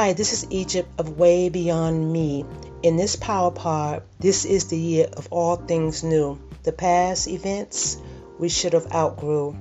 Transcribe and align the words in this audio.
Hi, 0.00 0.12
this 0.12 0.32
is 0.32 0.46
Egypt 0.50 0.88
of 1.00 1.18
Way 1.18 1.48
Beyond 1.48 2.12
Me. 2.12 2.44
In 2.84 2.96
this 2.96 3.16
Power 3.16 3.50
Pod, 3.50 4.04
this 4.20 4.44
is 4.44 4.68
the 4.68 4.78
year 4.78 5.08
of 5.16 5.26
all 5.32 5.56
things 5.56 6.04
new. 6.04 6.38
The 6.62 6.70
past 6.70 7.26
events 7.26 7.96
we 8.38 8.48
should 8.48 8.74
have 8.74 8.86
outgrew. 8.94 9.56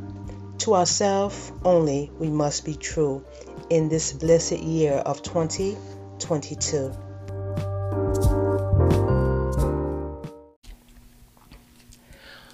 To 0.59 0.75
ourselves 0.75 1.51
only 1.65 2.11
we 2.19 2.29
must 2.29 2.65
be 2.65 2.75
true 2.75 3.25
in 3.71 3.89
this 3.89 4.13
blessed 4.13 4.59
year 4.59 4.93
of 4.93 5.23
2022. 5.23 6.93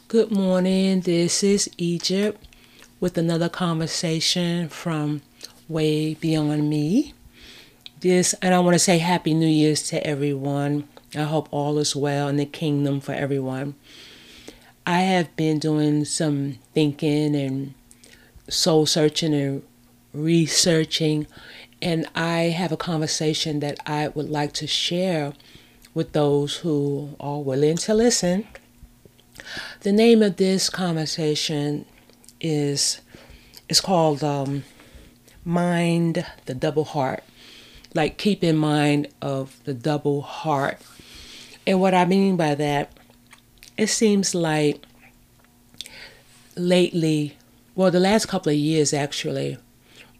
Good 0.07 0.31
morning, 0.31 1.01
this 1.01 1.43
is 1.43 1.69
Egypt 1.77 2.41
with 3.01 3.17
another 3.17 3.49
conversation 3.49 4.69
from 4.69 5.21
Way 5.67 6.13
Beyond 6.13 6.69
Me. 6.69 7.13
This, 8.03 8.35
and 8.41 8.53
I 8.53 8.59
want 8.59 8.75
to 8.75 8.79
say 8.79 8.97
Happy 8.97 9.33
New 9.33 9.47
Year's 9.47 9.81
to 9.83 10.05
everyone. 10.05 10.89
I 11.15 11.21
hope 11.21 11.47
all 11.51 11.77
is 11.77 11.95
well 11.95 12.27
in 12.27 12.35
the 12.35 12.45
kingdom 12.45 12.99
for 12.99 13.13
everyone. 13.13 13.75
I 14.85 15.03
have 15.03 15.33
been 15.37 15.57
doing 15.57 16.03
some 16.03 16.57
thinking 16.73 17.33
and 17.33 17.75
soul 18.49 18.85
searching 18.85 19.33
and 19.33 19.63
researching, 20.11 21.27
and 21.81 22.05
I 22.13 22.51
have 22.51 22.73
a 22.73 22.77
conversation 22.77 23.61
that 23.61 23.79
I 23.85 24.09
would 24.09 24.29
like 24.29 24.51
to 24.55 24.67
share 24.67 25.31
with 25.93 26.11
those 26.11 26.57
who 26.57 27.15
are 27.21 27.39
willing 27.39 27.77
to 27.77 27.93
listen. 27.93 28.45
The 29.79 29.93
name 29.93 30.21
of 30.21 30.35
this 30.35 30.69
conversation 30.69 31.85
is 32.41 32.99
is 33.69 33.79
called 33.79 34.25
um, 34.25 34.65
"Mind 35.45 36.25
the 36.47 36.53
Double 36.53 36.83
Heart." 36.83 37.23
Like 37.93 38.17
keep 38.17 38.43
in 38.43 38.57
mind 38.57 39.07
of 39.21 39.59
the 39.65 39.73
double 39.73 40.21
heart, 40.21 40.79
and 41.65 41.79
what 41.79 41.93
I 41.93 42.05
mean 42.05 42.35
by 42.35 42.55
that, 42.55 42.91
it 43.77 43.87
seems 43.87 44.33
like 44.35 44.83
lately, 46.55 47.37
well, 47.75 47.91
the 47.91 47.99
last 47.99 48.27
couple 48.27 48.51
of 48.51 48.57
years 48.57 48.93
actually, 48.93 49.57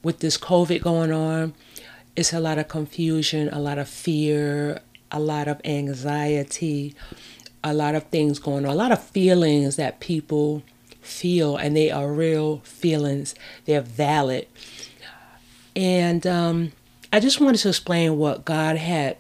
with 0.04 0.20
this 0.20 0.38
COVID 0.38 0.82
going 0.82 1.12
on, 1.12 1.54
it's 2.16 2.34
a 2.34 2.40
lot 2.40 2.58
of 2.58 2.68
confusion, 2.68 3.50
a 3.50 3.60
lot 3.60 3.78
of 3.78 3.90
fear, 3.90 4.82
a 5.12 5.20
lot 5.20 5.48
of 5.48 5.60
anxiety, 5.66 6.96
a 7.64 7.74
lot 7.74 7.96
of 7.96 8.04
things 8.04 8.40
going 8.40 8.66
on, 8.66 8.72
a 8.72 8.76
lot 8.76 8.92
of 8.92 9.04
feelings 9.04 9.76
that 9.78 10.00
people 10.00 10.64
feel, 11.02 11.58
and 11.58 11.76
they 11.76 11.92
are 11.92 12.12
real 12.12 12.60
feelings. 12.60 13.36
They're 13.66 13.82
valid. 13.82 14.48
And 15.76 16.26
um, 16.28 16.72
I 17.14 17.20
just 17.20 17.40
wanted 17.40 17.60
to 17.60 17.70
explain 17.70 18.18
what 18.18 18.44
God 18.44 18.76
had 18.76 19.18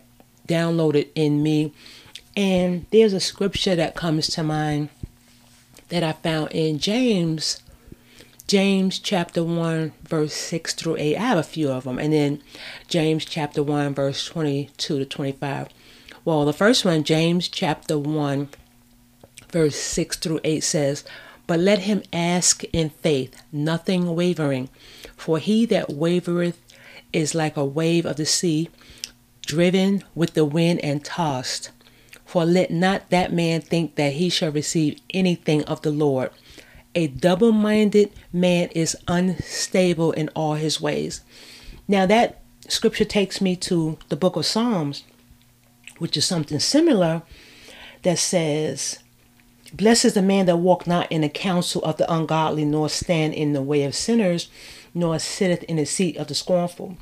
downloaded 0.47 1.09
in 1.13 1.43
me. 1.43 1.73
And 2.35 2.87
there's 2.89 3.13
a 3.13 3.19
scripture 3.19 3.75
that 3.75 3.93
comes 3.93 4.25
to 4.29 4.41
mind 4.41 4.89
that 5.89 6.01
I 6.01 6.13
found 6.13 6.49
in 6.53 6.79
James, 6.79 7.61
James 8.47 8.97
chapter 8.97 9.43
1, 9.43 9.93
verse 10.01 10.33
6 10.33 10.73
through 10.73 10.95
8. 10.97 11.17
I 11.17 11.19
have 11.19 11.37
a 11.37 11.43
few 11.43 11.69
of 11.69 11.83
them. 11.83 11.99
And 11.99 12.11
then 12.11 12.41
James 12.87 13.25
chapter 13.25 13.61
1, 13.61 13.93
verse 13.93 14.25
22 14.25 14.97
to 14.97 15.05
25. 15.05 15.67
Well, 16.25 16.45
the 16.45 16.51
first 16.51 16.83
one, 16.83 17.03
James 17.03 17.47
chapter 17.47 17.99
1, 17.99 18.49
verse 19.51 19.75
6 19.75 20.17
through 20.17 20.39
8 20.43 20.63
says, 20.63 21.03
But 21.45 21.59
let 21.59 21.81
him 21.81 22.01
ask 22.11 22.63
in 22.73 22.89
faith, 22.89 23.39
nothing 23.51 24.15
wavering. 24.15 24.69
For 25.15 25.37
he 25.37 25.67
that 25.67 25.89
wavereth 25.89 26.62
is 27.13 27.35
like 27.35 27.55
a 27.55 27.65
wave 27.65 28.05
of 28.05 28.17
the 28.17 28.25
sea, 28.25 28.69
driven 29.45 30.03
with 30.15 30.33
the 30.33 30.45
wind 30.45 30.79
and 30.81 31.05
tossed. 31.05 31.71
For 32.25 32.45
let 32.45 32.71
not 32.71 33.09
that 33.11 33.31
man 33.31 33.61
think 33.61 33.95
that 33.95 34.13
he 34.13 34.29
shall 34.29 34.51
receive 34.51 34.99
anything 35.13 35.63
of 35.65 35.81
the 35.83 35.91
Lord. 35.91 36.31
A 36.95 37.07
double 37.07 37.51
minded 37.51 38.11
man 38.31 38.69
is 38.69 38.97
unstable 39.07 40.11
in 40.11 40.29
all 40.29 40.55
his 40.55 40.81
ways. 40.81 41.21
Now, 41.87 42.05
that 42.05 42.41
scripture 42.67 43.05
takes 43.05 43.41
me 43.41 43.55
to 43.57 43.97
the 44.09 44.15
book 44.15 44.35
of 44.35 44.45
Psalms, 44.45 45.03
which 45.99 46.17
is 46.17 46.25
something 46.25 46.59
similar 46.59 47.21
that 48.03 48.19
says, 48.19 48.99
Blessed 49.73 50.05
is 50.05 50.13
the 50.13 50.21
man 50.21 50.45
that 50.45 50.57
walk 50.57 50.85
not 50.85 51.11
in 51.11 51.21
the 51.21 51.29
counsel 51.29 51.81
of 51.83 51.97
the 51.97 52.11
ungodly, 52.11 52.63
nor 52.63 52.89
stand 52.89 53.33
in 53.33 53.53
the 53.53 53.61
way 53.61 53.83
of 53.83 53.95
sinners, 53.95 54.49
nor 54.93 55.17
sitteth 55.17 55.63
in 55.63 55.77
the 55.77 55.85
seat 55.85 56.15
of 56.17 56.27
the 56.27 56.35
scornful. 56.35 56.97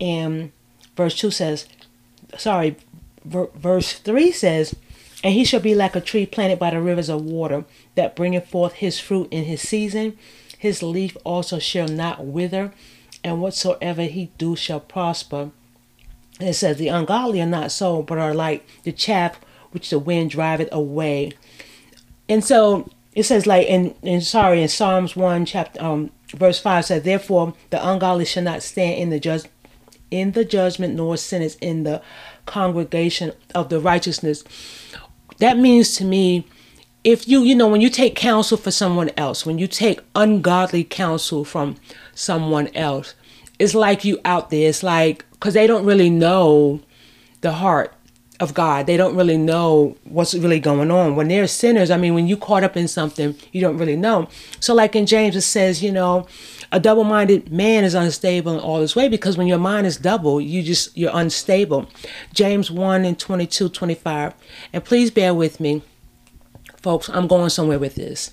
And 0.00 0.52
verse 0.96 1.16
2 1.16 1.30
says, 1.30 1.66
sorry, 2.36 2.76
ver- 3.24 3.50
verse 3.54 3.92
3 3.94 4.32
says, 4.32 4.74
And 5.22 5.34
he 5.34 5.44
shall 5.44 5.60
be 5.60 5.74
like 5.74 5.94
a 5.94 6.00
tree 6.00 6.26
planted 6.26 6.58
by 6.58 6.70
the 6.70 6.80
rivers 6.80 7.08
of 7.08 7.24
water, 7.24 7.64
that 7.94 8.16
bringeth 8.16 8.48
forth 8.48 8.74
his 8.74 8.98
fruit 8.98 9.28
in 9.30 9.44
his 9.44 9.60
season. 9.60 10.16
His 10.58 10.82
leaf 10.82 11.16
also 11.24 11.58
shall 11.58 11.88
not 11.88 12.24
wither, 12.24 12.72
and 13.22 13.40
whatsoever 13.40 14.02
he 14.02 14.30
do 14.38 14.56
shall 14.56 14.80
prosper. 14.80 15.50
it 16.40 16.54
says, 16.54 16.76
The 16.76 16.88
ungodly 16.88 17.40
are 17.40 17.46
not 17.46 17.72
so, 17.72 18.02
but 18.02 18.18
are 18.18 18.34
like 18.34 18.66
the 18.82 18.92
chaff 18.92 19.40
which 19.72 19.90
the 19.90 19.98
wind 19.98 20.30
driveth 20.30 20.68
away. 20.72 21.32
And 22.28 22.44
so 22.44 22.88
it 23.14 23.24
says 23.24 23.46
like 23.46 23.66
in, 23.66 23.94
in 24.02 24.20
sorry 24.20 24.62
in 24.62 24.68
Psalms 24.68 25.16
one 25.16 25.44
chapter 25.44 25.82
um 25.82 26.10
verse 26.34 26.60
five 26.60 26.84
says, 26.84 27.02
Therefore 27.02 27.54
the 27.70 27.88
ungodly 27.88 28.24
shall 28.24 28.44
not 28.44 28.62
stand 28.62 28.98
in 28.98 29.10
the 29.10 29.20
judge 29.20 29.44
in 30.10 30.32
the 30.32 30.44
judgment, 30.44 30.94
nor 30.94 31.16
sinners 31.16 31.56
in 31.60 31.84
the 31.84 32.02
congregation 32.46 33.32
of 33.54 33.68
the 33.68 33.80
righteousness. 33.80 34.44
That 35.38 35.58
means 35.58 35.96
to 35.96 36.04
me, 36.04 36.46
if 37.02 37.26
you, 37.26 37.42
you 37.42 37.54
know, 37.54 37.68
when 37.68 37.80
you 37.80 37.88
take 37.88 38.14
counsel 38.14 38.58
for 38.58 38.70
someone 38.70 39.10
else, 39.16 39.46
when 39.46 39.58
you 39.58 39.66
take 39.66 40.00
ungodly 40.14 40.84
counsel 40.84 41.44
from 41.44 41.76
someone 42.14 42.68
else, 42.74 43.14
it's 43.58 43.74
like 43.74 44.04
you 44.04 44.20
out 44.24 44.50
there. 44.50 44.68
It's 44.68 44.82
like, 44.82 45.24
because 45.32 45.54
they 45.54 45.66
don't 45.66 45.86
really 45.86 46.10
know 46.10 46.80
the 47.40 47.52
heart 47.52 47.94
of 48.40 48.54
God. 48.54 48.86
They 48.86 48.96
don't 48.96 49.16
really 49.16 49.36
know 49.36 49.96
what's 50.04 50.34
really 50.34 50.60
going 50.60 50.90
on. 50.90 51.14
When 51.14 51.28
they're 51.28 51.46
sinners, 51.46 51.90
I 51.90 51.96
mean, 51.96 52.14
when 52.14 52.26
you 52.26 52.36
caught 52.36 52.64
up 52.64 52.76
in 52.76 52.88
something, 52.88 53.34
you 53.52 53.60
don't 53.60 53.76
really 53.76 53.96
know. 53.96 54.28
So, 54.60 54.74
like 54.74 54.96
in 54.96 55.06
James, 55.06 55.36
it 55.36 55.42
says, 55.42 55.82
you 55.82 55.92
know, 55.92 56.26
a 56.72 56.80
double-minded 56.80 57.52
man 57.52 57.84
is 57.84 57.94
unstable 57.94 58.54
in 58.54 58.60
all 58.60 58.80
his 58.80 58.94
way 58.94 59.08
because 59.08 59.36
when 59.36 59.46
your 59.46 59.58
mind 59.58 59.86
is 59.86 59.96
double, 59.96 60.40
you 60.40 60.62
just 60.62 60.96
you're 60.96 61.10
unstable. 61.12 61.88
James 62.32 62.70
1 62.70 63.04
and 63.04 63.18
22, 63.18 63.68
25. 63.68 64.34
And 64.72 64.84
please 64.84 65.10
bear 65.10 65.34
with 65.34 65.58
me, 65.58 65.82
folks. 66.80 67.08
I'm 67.08 67.26
going 67.26 67.50
somewhere 67.50 67.78
with 67.78 67.96
this. 67.96 68.32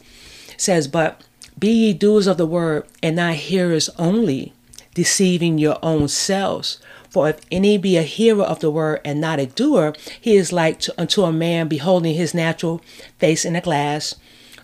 It 0.49 0.61
says, 0.61 0.87
but 0.87 1.21
be 1.57 1.69
ye 1.69 1.93
doers 1.93 2.27
of 2.27 2.37
the 2.37 2.45
word 2.45 2.85
and 3.01 3.15
not 3.15 3.35
hearers 3.35 3.89
only, 3.97 4.53
deceiving 4.93 5.57
your 5.57 5.79
own 5.81 6.07
selves. 6.07 6.79
For 7.09 7.29
if 7.29 7.39
any 7.51 7.77
be 7.79 7.97
a 7.97 8.03
hearer 8.03 8.43
of 8.43 8.59
the 8.59 8.69
word 8.69 9.01
and 9.03 9.19
not 9.19 9.39
a 9.39 9.47
doer, 9.47 9.95
he 10.21 10.35
is 10.35 10.53
like 10.53 10.79
to, 10.81 10.93
unto 10.99 11.23
a 11.23 11.31
man 11.31 11.67
beholding 11.67 12.13
his 12.13 12.35
natural 12.35 12.81
face 13.17 13.45
in 13.45 13.55
a 13.55 13.61
glass. 13.61 14.15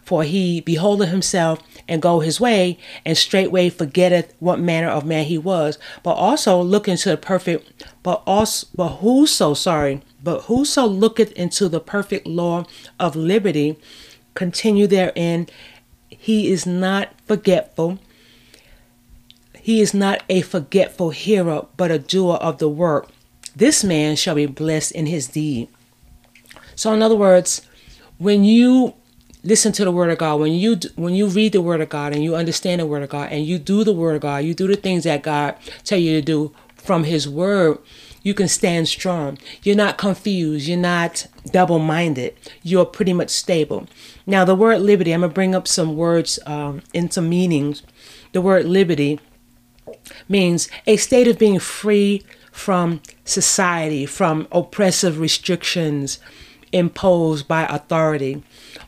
For 0.04 0.24
he 0.24 0.62
beholdeth 0.62 1.10
himself 1.10 1.60
and 1.88 2.02
go 2.02 2.20
his 2.20 2.40
way, 2.40 2.78
and 3.06 3.18
straightway 3.18 3.70
forgetteth 3.70 4.34
what 4.40 4.60
manner 4.60 4.90
of 4.90 5.06
man 5.06 5.26
he 5.26 5.38
was. 5.38 5.78
But 6.04 6.14
also 6.14 6.62
look 6.62 6.88
into 6.88 7.10
the 7.10 7.18
perfect, 7.18 7.86
but 8.04 8.22
also, 8.28 8.68
but 8.76 8.90
whoso, 8.98 9.54
sorry, 9.54 10.02
but 10.22 10.42
whoso 10.44 10.86
looketh 10.86 11.32
into 11.34 11.70
the 11.70 11.80
perfect 11.80 12.28
law 12.28 12.66
of 13.00 13.16
liberty, 13.16 13.78
continue 14.36 14.88
therein, 14.88 15.48
he 16.10 16.52
is 16.52 16.66
not 16.66 17.14
forgetful 17.26 18.00
he 19.64 19.80
is 19.80 19.94
not 19.94 20.24
a 20.28 20.42
forgetful 20.42 21.12
hearer, 21.12 21.68
but 21.78 21.90
a 21.90 21.98
doer 21.98 22.36
of 22.36 22.58
the 22.58 22.68
work. 22.68 23.08
This 23.56 23.82
man 23.82 24.18
shall 24.18 24.36
be 24.36 24.46
blessed 24.46 24.92
in 24.92 25.06
his 25.06 25.28
deed. 25.28 25.70
So, 26.76 26.94
in 26.94 27.02
other 27.02 27.16
words, 27.16 27.62
when 28.18 28.44
you 28.44 28.94
listen 29.44 29.72
to 29.74 29.86
the 29.86 29.92
word 29.92 30.10
of 30.10 30.18
God, 30.18 30.40
when 30.40 30.54
you 30.54 30.80
when 30.96 31.14
you 31.14 31.28
read 31.28 31.52
the 31.52 31.62
word 31.62 31.82
of 31.82 31.90
God 31.90 32.14
and 32.14 32.24
you 32.24 32.36
understand 32.36 32.82
the 32.82 32.86
word 32.86 33.04
of 33.04 33.10
God 33.10 33.32
and 33.32 33.46
you 33.46 33.60
do 33.60 33.84
the 33.84 33.94
word 33.94 34.16
of 34.16 34.22
God, 34.22 34.44
you 34.44 34.54
do 34.54 34.68
the 34.68 34.76
things 34.76 35.04
that 35.04 35.24
God 35.24 35.56
tell 35.84 36.00
you 36.00 36.14
to 36.14 36.22
do 36.22 36.54
from 36.76 37.06
His 37.06 37.30
word, 37.30 37.78
you 38.24 38.34
can 38.34 38.48
stand 38.48 38.88
strong. 38.88 39.38
You're 39.62 39.76
not 39.76 39.98
confused. 39.98 40.68
You're 40.68 40.78
not 40.78 41.28
double 41.52 41.80
minded. 41.80 42.36
You're 42.62 42.86
pretty 42.86 43.14
much 43.14 43.30
stable. 43.30 43.88
Now, 44.26 44.44
the 44.46 44.56
word 44.56 44.82
liberty, 44.82 45.12
I'm 45.14 45.22
going 45.22 45.30
to 45.30 45.34
bring 45.34 45.56
up 45.56 45.68
some 45.68 45.96
words 45.96 46.40
um, 46.46 46.82
in 46.94 47.10
some 47.12 47.30
meanings. 47.30 47.84
The 48.34 48.42
word 48.42 48.66
liberty 48.66 49.20
means 50.28 50.70
a 50.88 50.98
state 50.98 51.28
of 51.28 51.38
being 51.38 51.60
free 51.60 52.24
from 52.52 53.02
society, 53.26 54.06
from 54.06 54.48
oppressive 54.52 55.20
restrictions. 55.20 56.20
imposed 56.74 57.48
by 57.48 57.64
authority 57.68 58.44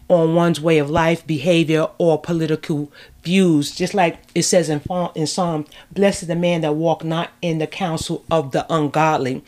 on 0.08 0.36
one's 0.36 0.62
way 0.62 0.78
of 0.78 0.90
life, 0.90 1.26
behavior, 1.26 1.88
or 1.98 2.22
political 2.22 2.92
views. 3.24 3.76
Just 3.76 3.94
like 3.94 4.20
it 4.36 4.44
says 4.44 4.70
in, 4.70 4.82
in 5.16 5.28
Psalm, 5.28 5.66
Blessed 5.92 6.24
is 6.24 6.28
the 6.28 6.36
man 6.36 6.62
that 6.62 6.76
walk 6.76 7.04
not 7.04 7.32
in 7.42 7.58
the 7.58 7.68
counsel 7.68 8.24
of 8.30 8.52
the 8.52 8.66
ungodly. 8.74 9.44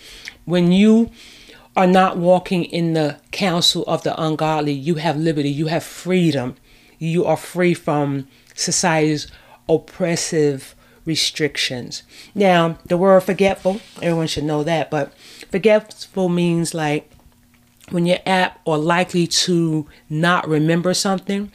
When 0.46 0.72
you 0.72 1.12
are 1.76 1.88
not 1.88 2.18
walking 2.18 2.64
in 2.66 2.94
the 2.94 3.20
counsel 3.32 3.84
of 3.86 4.04
the 4.04 4.20
ungodly, 4.20 4.74
you 4.74 4.96
have 4.96 5.16
liberty, 5.18 5.50
you 5.50 5.68
have 5.68 5.84
freedom. 5.84 6.56
You 6.98 7.26
are 7.26 7.38
free 7.38 7.76
from 7.76 8.28
society's 8.56 9.28
oppressive 9.70 10.74
restrictions. 11.06 12.02
Now, 12.34 12.80
the 12.86 12.98
word 12.98 13.22
forgetful, 13.22 13.80
everyone 14.02 14.28
should 14.28 14.44
know 14.44 14.64
that, 14.64 14.90
but 14.90 15.14
forgetful 15.52 16.30
means 16.30 16.74
like 16.74 17.12
when 17.92 18.06
you're 18.06 18.20
apt 18.26 18.60
or 18.66 18.78
likely 18.78 19.28
to 19.28 19.88
not 20.10 20.48
remember 20.48 20.94
something, 20.94 21.52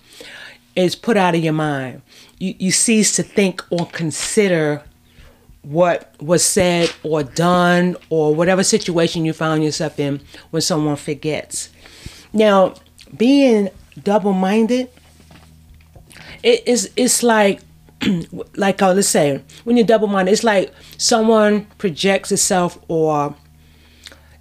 it's 0.75 0.95
put 0.95 1.17
out 1.17 1.35
of 1.35 1.45
your 1.45 1.53
mind. 1.53 2.03
You, 2.39 2.55
you 2.59 2.73
cease 2.73 3.15
to 3.17 3.23
think 3.23 3.63
or 3.71 3.87
consider 3.87 4.83
what 5.63 6.15
was 6.21 6.45
said 6.45 6.91
or 7.03 7.23
done 7.23 7.97
or 8.11 8.35
whatever 8.35 8.65
situation 8.65 9.25
you 9.25 9.33
found 9.33 9.63
yourself 9.63 10.01
in 10.01 10.21
when 10.51 10.63
someone 10.63 10.97
forgets. 10.97 11.71
Now, 12.33 12.75
being 13.17 13.69
double 14.03 14.33
minded, 14.33 14.91
it 16.43 16.67
is 16.67 16.91
it's 16.97 17.23
like 17.23 17.61
like 18.57 18.83
uh, 18.83 18.93
let's 18.93 19.09
say 19.09 19.43
when 19.65 19.77
you're 19.77 19.87
double 19.87 20.09
minded, 20.09 20.33
it's 20.33 20.43
like 20.43 20.73
someone 20.97 21.67
projects 21.79 22.33
itself 22.33 22.79
or 22.89 23.35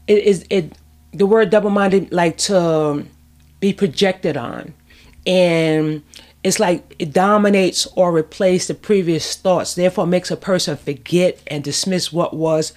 it 0.07 0.23
is 0.23 0.45
it 0.49 0.73
the 1.13 1.25
word 1.25 1.49
double 1.49 1.69
minded 1.69 2.11
like 2.11 2.37
to 2.37 2.59
um, 2.59 3.09
be 3.59 3.73
projected 3.73 4.37
on. 4.37 4.73
And 5.25 6.03
it's 6.43 6.59
like 6.59 6.95
it 6.97 7.13
dominates 7.13 7.85
or 7.95 8.11
replaces 8.11 8.67
the 8.67 8.73
previous 8.73 9.35
thoughts, 9.35 9.75
therefore 9.75 10.07
makes 10.07 10.31
a 10.31 10.37
person 10.37 10.77
forget 10.77 11.39
and 11.47 11.63
dismiss 11.63 12.11
what 12.11 12.33
was 12.33 12.73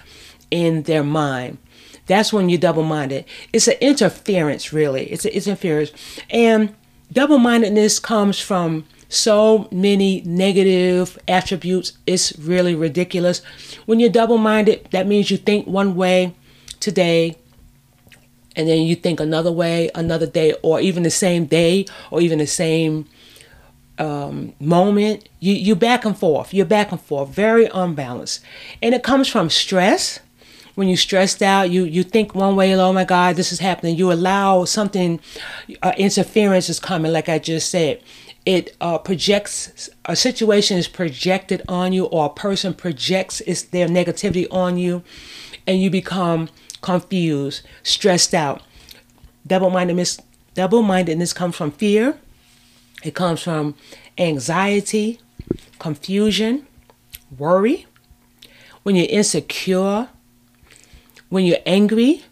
in 0.51 0.83
their 0.83 1.03
mind. 1.03 1.59
That's 2.07 2.33
when 2.33 2.51
you're 2.51 2.61
double 2.61 2.83
minded. 2.83 3.25
It's 3.53 3.67
an 3.67 3.77
interference, 3.81 4.73
really. 4.73 5.07
It's 5.07 5.25
an 5.25 5.33
interference. 5.33 5.91
And 6.29 6.75
double 7.11 7.39
mindedness 7.39 7.99
comes 7.99 8.39
from 8.39 8.85
so 9.09 9.69
many 9.71 10.21
negative 10.27 11.19
attributes. 11.27 11.97
It's 12.07 12.39
really 12.39 12.75
ridiculous. 12.75 13.41
When 13.87 14.01
you're 14.01 14.11
double 14.11 14.37
minded, 14.37 14.89
that 14.91 15.07
means 15.07 15.31
you 15.31 15.39
think 15.39 15.67
one 15.67 15.95
way 15.95 16.35
today 16.81 17.37
and 18.57 18.69
then 18.69 18.83
you 18.83 18.95
think 18.95 19.21
another 19.21 19.53
way 19.53 19.91
another 19.95 20.27
day 20.27 20.55
or 20.63 20.81
even 20.81 21.03
the 21.03 21.11
same 21.11 21.47
day 21.47 21.87
or 22.11 22.21
even 22.21 22.39
the 22.39 22.47
same 22.47 23.07
um, 23.99 24.55
moment. 24.61 25.29
You 25.41 25.55
you 25.55 25.77
back 25.77 26.05
and 26.05 26.17
forth. 26.17 26.53
You're 26.53 26.67
back 26.67 26.93
and 26.93 27.01
forth. 27.01 27.31
Very 27.31 27.67
unbalanced. 27.67 28.43
And 28.83 28.95
it 28.95 29.03
comes 29.03 29.29
from 29.29 29.51
stress. 29.51 30.21
When 30.75 30.89
you're 30.89 30.97
stressed 30.97 31.41
out 31.41 31.71
you 31.71 31.85
you 31.85 32.03
think 32.03 32.35
one 32.35 32.57
way 32.57 32.75
oh 32.75 32.93
my 32.93 33.05
god 33.05 33.37
this 33.37 33.53
is 33.53 33.61
happening. 33.61 33.97
You 33.97 34.11
allow 34.13 34.65
something 34.65 35.21
uh, 35.83 35.93
interference 35.97 36.69
is 36.69 36.81
coming 36.81 37.13
like 37.13 37.29
i 37.29 37.39
just 37.39 37.71
said. 37.71 38.03
It 38.45 38.77
uh, 38.81 38.99
projects 38.99 39.89
a 40.05 40.17
situation 40.17 40.77
is 40.77 40.89
projected 40.89 41.63
on 41.69 41.93
you 41.93 42.07
or 42.07 42.27
a 42.27 42.29
person 42.29 42.75
projects 42.75 43.41
its 43.43 43.63
their 43.63 43.87
negativity 43.87 44.49
on 44.51 44.77
you 44.77 45.03
and 45.67 45.81
you 45.81 45.91
become 45.91 46.49
confused, 46.85 47.63
stressed 47.83 48.35
out. 48.35 48.63
Double-mindedness, 49.47 50.21
double-mindedness 50.53 51.33
comes 51.33 51.57
from 51.57 51.71
fear. 51.71 52.19
It 53.03 53.15
comes 53.15 53.43
from 53.43 53.75
anxiety, 54.19 55.19
confusion, 55.79 56.67
worry. 57.39 57.87
When 58.83 58.97
you're 58.97 59.09
insecure, 59.09 60.09
when 61.31 61.47
you're 61.47 61.65
angry, 61.65 62.23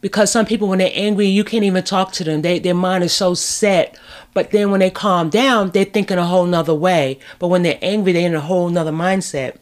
because 0.00 0.30
some 0.30 0.46
people 0.46 0.68
when 0.68 0.78
they're 0.78 0.90
angry 0.92 1.26
you 1.26 1.42
can't 1.42 1.64
even 1.64 1.82
talk 1.82 2.12
to 2.12 2.22
them 2.22 2.42
they, 2.42 2.60
their 2.60 2.74
mind 2.74 3.02
is 3.02 3.12
so 3.12 3.34
set 3.34 3.98
but 4.34 4.50
then 4.50 4.70
when 4.70 4.78
they 4.78 4.90
calm 4.90 5.30
down 5.30 5.70
they're 5.70 5.84
thinking 5.84 6.18
a 6.18 6.26
whole 6.26 6.46
nother 6.46 6.74
way 6.74 7.18
but 7.38 7.48
when 7.48 7.62
they're 7.62 7.78
angry 7.82 8.12
they're 8.12 8.26
in 8.26 8.34
a 8.34 8.40
whole 8.40 8.68
nother 8.68 8.92
mindset 8.92 9.56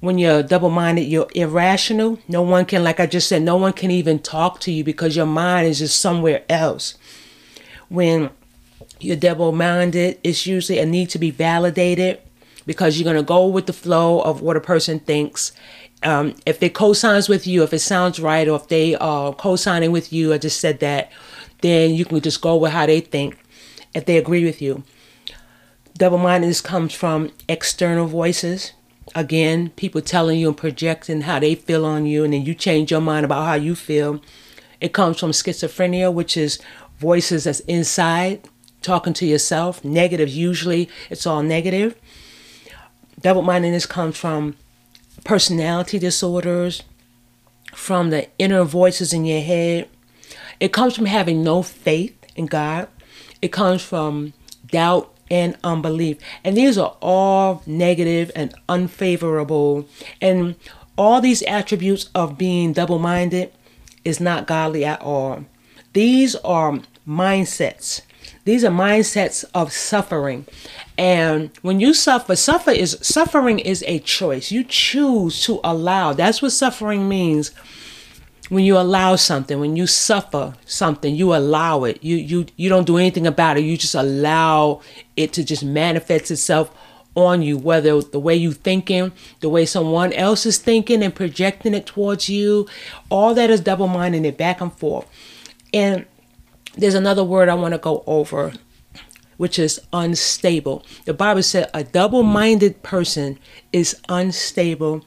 when 0.00 0.18
you're 0.18 0.42
double 0.42 0.70
minded, 0.70 1.02
you're 1.02 1.28
irrational. 1.34 2.18
No 2.28 2.42
one 2.42 2.66
can, 2.66 2.84
like 2.84 3.00
I 3.00 3.06
just 3.06 3.28
said, 3.28 3.42
no 3.42 3.56
one 3.56 3.72
can 3.72 3.90
even 3.90 4.18
talk 4.18 4.60
to 4.60 4.72
you 4.72 4.84
because 4.84 5.16
your 5.16 5.26
mind 5.26 5.68
is 5.68 5.78
just 5.78 5.98
somewhere 6.00 6.44
else. 6.48 6.96
When 7.88 8.30
you're 9.00 9.16
double 9.16 9.52
minded, 9.52 10.18
it's 10.22 10.46
usually 10.46 10.78
a 10.78 10.86
need 10.86 11.10
to 11.10 11.18
be 11.18 11.30
validated 11.30 12.20
because 12.66 12.98
you're 12.98 13.04
going 13.04 13.16
to 13.16 13.22
go 13.22 13.46
with 13.46 13.66
the 13.66 13.72
flow 13.72 14.20
of 14.20 14.42
what 14.42 14.56
a 14.56 14.60
person 14.60 14.98
thinks. 14.98 15.52
Um, 16.02 16.34
if 16.44 16.60
they 16.60 16.68
co-signs 16.68 17.28
with 17.28 17.46
you, 17.46 17.62
if 17.62 17.72
it 17.72 17.78
sounds 17.78 18.20
right, 18.20 18.46
or 18.46 18.56
if 18.56 18.68
they 18.68 18.96
are 18.96 19.32
co-signing 19.32 19.92
with 19.92 20.12
you, 20.12 20.34
I 20.34 20.38
just 20.38 20.60
said 20.60 20.80
that, 20.80 21.10
then 21.62 21.94
you 21.94 22.04
can 22.04 22.20
just 22.20 22.42
go 22.42 22.56
with 22.56 22.72
how 22.72 22.86
they 22.86 23.00
think 23.00 23.38
if 23.94 24.04
they 24.04 24.18
agree 24.18 24.44
with 24.44 24.60
you. 24.60 24.84
Double-mindedness 25.96 26.60
comes 26.60 26.92
from 26.92 27.30
external 27.48 28.06
voices 28.06 28.72
again, 29.14 29.70
people 29.70 30.00
telling 30.00 30.38
you 30.38 30.48
and 30.48 30.56
projecting 30.56 31.22
how 31.22 31.38
they 31.38 31.54
feel 31.54 31.84
on 31.84 32.06
you, 32.06 32.24
and 32.24 32.32
then 32.32 32.44
you 32.44 32.54
change 32.54 32.90
your 32.90 33.00
mind 33.00 33.24
about 33.24 33.46
how 33.46 33.54
you 33.54 33.74
feel. 33.74 34.20
It 34.80 34.92
comes 34.92 35.18
from 35.18 35.30
schizophrenia, 35.30 36.12
which 36.12 36.36
is 36.36 36.58
voices 36.98 37.44
that's 37.44 37.60
inside 37.60 38.48
talking 38.82 39.12
to 39.14 39.26
yourself. 39.26 39.84
Negative, 39.84 40.28
usually 40.28 40.88
it's 41.10 41.26
all 41.26 41.42
negative. 41.42 41.96
Double 43.20 43.42
mindedness 43.42 43.86
comes 43.86 44.16
from 44.16 44.56
personality 45.24 45.98
disorders, 45.98 46.82
from 47.74 48.10
the 48.10 48.28
inner 48.38 48.62
voices 48.64 49.12
in 49.12 49.24
your 49.24 49.40
head. 49.40 49.88
It 50.60 50.72
comes 50.72 50.94
from 50.94 51.06
having 51.06 51.42
no 51.42 51.62
faith 51.62 52.16
in 52.36 52.46
God. 52.46 52.88
It 53.42 53.52
comes 53.52 53.82
from 53.82 54.32
doubt 54.70 55.15
and 55.30 55.56
unbelief. 55.64 56.18
And 56.44 56.56
these 56.56 56.78
are 56.78 56.96
all 57.00 57.62
negative 57.66 58.30
and 58.34 58.54
unfavorable. 58.68 59.88
And 60.20 60.56
all 60.96 61.20
these 61.20 61.42
attributes 61.42 62.08
of 62.14 62.38
being 62.38 62.72
double 62.72 62.98
minded 62.98 63.52
is 64.04 64.20
not 64.20 64.46
godly 64.46 64.84
at 64.84 65.00
all. 65.02 65.44
These 65.92 66.36
are 66.36 66.80
mindsets. 67.06 68.02
These 68.44 68.64
are 68.64 68.70
mindsets 68.70 69.44
of 69.54 69.72
suffering. 69.72 70.46
And 70.96 71.50
when 71.62 71.80
you 71.80 71.92
suffer, 71.92 72.36
suffer 72.36 72.70
is 72.70 72.96
suffering 73.02 73.58
is 73.58 73.82
a 73.86 73.98
choice. 73.98 74.52
You 74.52 74.62
choose 74.62 75.42
to 75.44 75.60
allow. 75.64 76.12
That's 76.12 76.40
what 76.40 76.52
suffering 76.52 77.08
means 77.08 77.50
when 78.48 78.64
you 78.64 78.78
allow 78.78 79.16
something, 79.16 79.58
when 79.58 79.76
you 79.76 79.86
suffer 79.86 80.54
something, 80.64 81.14
you 81.14 81.34
allow 81.34 81.84
it. 81.84 82.02
You 82.02 82.16
you 82.16 82.46
you 82.56 82.68
don't 82.68 82.86
do 82.86 82.96
anything 82.96 83.26
about 83.26 83.56
it. 83.56 83.64
You 83.64 83.76
just 83.76 83.94
allow 83.94 84.82
it 85.16 85.32
to 85.34 85.44
just 85.44 85.64
manifest 85.64 86.30
itself 86.30 86.70
on 87.16 87.42
you, 87.42 87.56
whether 87.56 88.00
the 88.02 88.20
way 88.20 88.36
you 88.36 88.52
thinking, 88.52 89.10
the 89.40 89.48
way 89.48 89.64
someone 89.64 90.12
else 90.12 90.44
is 90.46 90.58
thinking 90.58 91.02
and 91.02 91.14
projecting 91.14 91.74
it 91.74 91.86
towards 91.86 92.28
you, 92.28 92.68
all 93.08 93.34
that 93.34 93.50
is 93.50 93.60
double 93.60 93.88
minding 93.88 94.24
it 94.24 94.36
back 94.36 94.60
and 94.60 94.72
forth. 94.74 95.06
And 95.72 96.04
there's 96.76 96.94
another 96.94 97.24
word 97.24 97.48
I 97.48 97.54
want 97.54 97.72
to 97.72 97.78
go 97.78 98.04
over, 98.06 98.52
which 99.38 99.58
is 99.58 99.80
unstable. 99.94 100.84
The 101.06 101.14
Bible 101.14 101.42
said 101.42 101.70
a 101.72 101.82
double 101.82 102.22
minded 102.22 102.82
person 102.82 103.38
is 103.72 103.98
unstable 104.10 105.02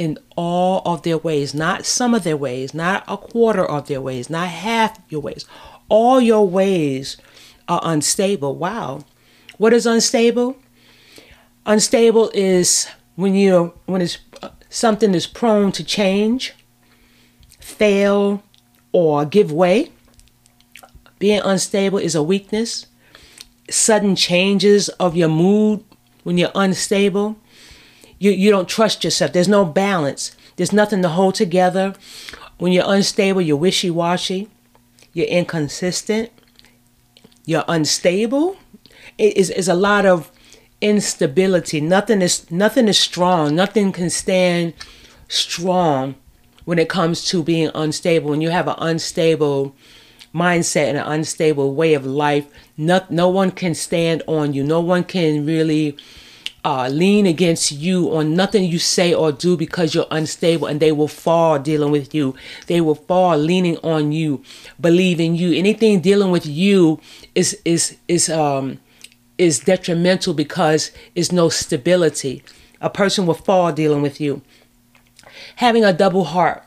in 0.00 0.16
all 0.34 0.80
of 0.86 1.02
their 1.02 1.18
ways, 1.18 1.52
not 1.52 1.84
some 1.84 2.14
of 2.14 2.24
their 2.24 2.36
ways, 2.36 2.72
not 2.72 3.04
a 3.06 3.18
quarter 3.18 3.62
of 3.62 3.86
their 3.86 4.00
ways, 4.00 4.30
not 4.30 4.48
half 4.48 4.98
your 5.10 5.20
ways. 5.20 5.44
All 5.90 6.22
your 6.22 6.48
ways 6.48 7.18
are 7.68 7.82
unstable. 7.84 8.56
Wow. 8.56 9.04
What 9.58 9.74
is 9.74 9.84
unstable? 9.84 10.56
Unstable 11.66 12.30
is 12.32 12.88
when 13.16 13.34
you 13.34 13.74
when 13.84 14.00
it's 14.00 14.16
uh, 14.42 14.48
something 14.70 15.14
is 15.14 15.26
prone 15.26 15.70
to 15.72 15.84
change, 15.84 16.54
fail, 17.60 18.42
or 18.92 19.26
give 19.26 19.52
way. 19.52 19.92
Being 21.18 21.42
unstable 21.44 21.98
is 21.98 22.14
a 22.14 22.22
weakness. 22.22 22.86
Sudden 23.68 24.16
changes 24.16 24.88
of 24.98 25.14
your 25.14 25.28
mood 25.28 25.84
when 26.24 26.38
you're 26.38 26.52
unstable 26.54 27.36
you, 28.20 28.30
you 28.30 28.50
don't 28.50 28.68
trust 28.68 29.02
yourself. 29.02 29.32
There's 29.32 29.48
no 29.48 29.64
balance. 29.64 30.36
There's 30.56 30.74
nothing 30.74 31.00
to 31.02 31.08
hold 31.08 31.34
together. 31.34 31.94
When 32.58 32.70
you're 32.70 32.84
unstable, 32.86 33.40
you're 33.40 33.56
wishy 33.56 33.90
washy. 33.90 34.48
You're 35.14 35.26
inconsistent. 35.26 36.30
You're 37.46 37.64
unstable. 37.66 38.58
It 39.16 39.36
is, 39.36 39.48
is 39.50 39.68
a 39.68 39.74
lot 39.74 40.04
of 40.04 40.30
instability. 40.82 41.80
Nothing 41.80 42.20
is 42.20 42.48
nothing 42.50 42.88
is 42.88 42.98
strong. 42.98 43.56
Nothing 43.56 43.90
can 43.90 44.10
stand 44.10 44.74
strong 45.28 46.14
when 46.66 46.78
it 46.78 46.90
comes 46.90 47.24
to 47.28 47.42
being 47.42 47.70
unstable. 47.74 48.30
When 48.30 48.42
you 48.42 48.50
have 48.50 48.68
an 48.68 48.76
unstable 48.78 49.74
mindset 50.34 50.88
and 50.88 50.98
an 50.98 51.06
unstable 51.06 51.74
way 51.74 51.94
of 51.94 52.04
life, 52.04 52.46
no, 52.76 53.02
no 53.08 53.30
one 53.30 53.50
can 53.50 53.74
stand 53.74 54.22
on 54.26 54.52
you. 54.52 54.62
No 54.62 54.80
one 54.80 55.04
can 55.04 55.46
really 55.46 55.96
uh, 56.64 56.88
lean 56.88 57.26
against 57.26 57.72
you 57.72 58.14
on 58.14 58.34
nothing 58.34 58.64
you 58.64 58.78
say 58.78 59.14
or 59.14 59.32
do 59.32 59.56
because 59.56 59.94
you're 59.94 60.06
unstable 60.10 60.66
and 60.66 60.80
they 60.80 60.92
will 60.92 61.08
fall 61.08 61.58
dealing 61.58 61.90
with 61.90 62.14
you. 62.14 62.34
They 62.66 62.80
will 62.80 62.94
fall 62.94 63.36
leaning 63.36 63.78
on 63.78 64.12
you, 64.12 64.42
believing 64.80 65.36
you. 65.36 65.52
Anything 65.52 66.00
dealing 66.00 66.30
with 66.30 66.46
you 66.46 67.00
is 67.34 67.58
is 67.64 67.96
is 68.08 68.28
um 68.28 68.78
is 69.38 69.60
detrimental 69.60 70.34
because 70.34 70.92
it's 71.14 71.32
no 71.32 71.48
stability. 71.48 72.42
A 72.80 72.90
person 72.90 73.26
will 73.26 73.34
fall 73.34 73.72
dealing 73.72 74.02
with 74.02 74.20
you. 74.20 74.42
Having 75.56 75.84
a 75.84 75.92
double 75.92 76.24
heart. 76.24 76.62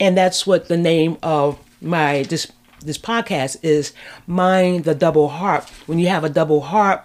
And 0.00 0.16
that's 0.16 0.46
what 0.46 0.68
the 0.68 0.76
name 0.76 1.18
of 1.22 1.58
my 1.80 2.22
this 2.22 2.50
this 2.80 2.98
podcast 2.98 3.58
is 3.62 3.92
mind 4.26 4.84
the 4.84 4.94
double 4.94 5.28
heart. 5.28 5.68
When 5.86 5.98
you 5.98 6.08
have 6.08 6.24
a 6.24 6.28
double 6.28 6.62
heart, 6.62 7.04